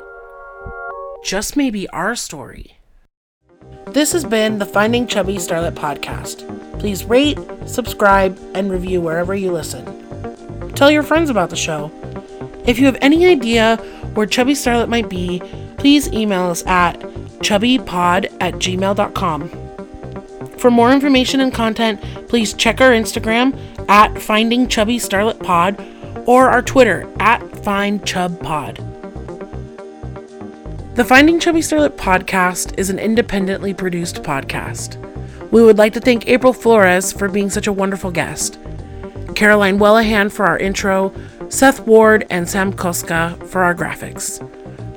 just 1.24 1.58
may 1.58 1.72
be 1.72 1.90
our 1.90 2.16
story. 2.16 2.77
This 3.98 4.12
has 4.12 4.24
been 4.24 4.60
the 4.60 4.66
Finding 4.68 5.08
Chubby 5.08 5.38
Starlet 5.38 5.72
podcast. 5.72 6.46
Please 6.78 7.04
rate, 7.06 7.40
subscribe, 7.66 8.38
and 8.54 8.70
review 8.70 9.02
wherever 9.02 9.34
you 9.34 9.52
listen. 9.52 9.84
Tell 10.74 10.92
your 10.92 11.02
friends 11.02 11.32
about 11.32 11.50
the 11.50 11.56
show. 11.56 11.92
If 12.68 12.78
you 12.78 12.86
have 12.86 13.00
any 13.02 13.26
idea 13.26 13.78
where 14.14 14.28
Chubby 14.28 14.54
Starlet 14.54 14.88
might 14.88 15.10
be, 15.10 15.42
please 15.78 16.14
email 16.14 16.44
us 16.44 16.64
at 16.68 17.00
chubbypod 17.40 18.38
at 18.40 18.54
gmail.com. 18.54 19.50
For 20.60 20.70
more 20.70 20.92
information 20.92 21.40
and 21.40 21.52
content, 21.52 22.00
please 22.30 22.54
check 22.54 22.80
our 22.80 22.92
Instagram 22.92 23.60
at 23.90 24.22
Finding 24.22 24.68
Chubby 24.68 25.00
Starlet 25.00 25.42
Pod 25.42 25.84
or 26.28 26.52
our 26.52 26.62
Twitter 26.62 27.12
at 27.20 27.42
FindChubPod. 27.42 28.97
The 30.98 31.06
Finding 31.06 31.40
Chubby 31.40 31.60
Starlet 31.60 31.96
podcast 31.96 32.80
is 32.80 32.90
an 32.90 32.98
independently 32.98 33.72
produced 33.72 34.24
podcast. 34.24 34.98
We 35.52 35.62
would 35.62 35.78
like 35.78 35.94
to 35.94 36.00
thank 36.00 36.28
April 36.28 36.54
Flores 36.54 37.14
for 37.14 37.30
being 37.30 37.52
such 37.52 37.68
a 37.68 37.72
wonderful 37.72 38.10
guest, 38.10 38.58
Caroline 39.36 39.78
Wellahan 39.78 40.32
for 40.32 40.48
our 40.48 40.58
intro, 40.58 41.14
Seth 41.50 41.82
Ward 41.82 42.26
and 42.32 42.50
Sam 42.50 42.74
Koska 42.74 43.38
for 43.46 43.62
our 43.62 43.76
graphics. 43.76 44.42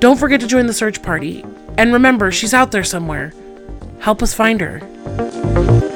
Don't 0.00 0.18
forget 0.18 0.40
to 0.40 0.46
join 0.46 0.66
the 0.66 0.72
search 0.72 1.02
party, 1.02 1.44
and 1.76 1.92
remember, 1.92 2.32
she's 2.32 2.54
out 2.54 2.72
there 2.72 2.82
somewhere. 2.82 3.34
Help 3.98 4.22
us 4.22 4.32
find 4.32 4.62
her. 4.62 5.89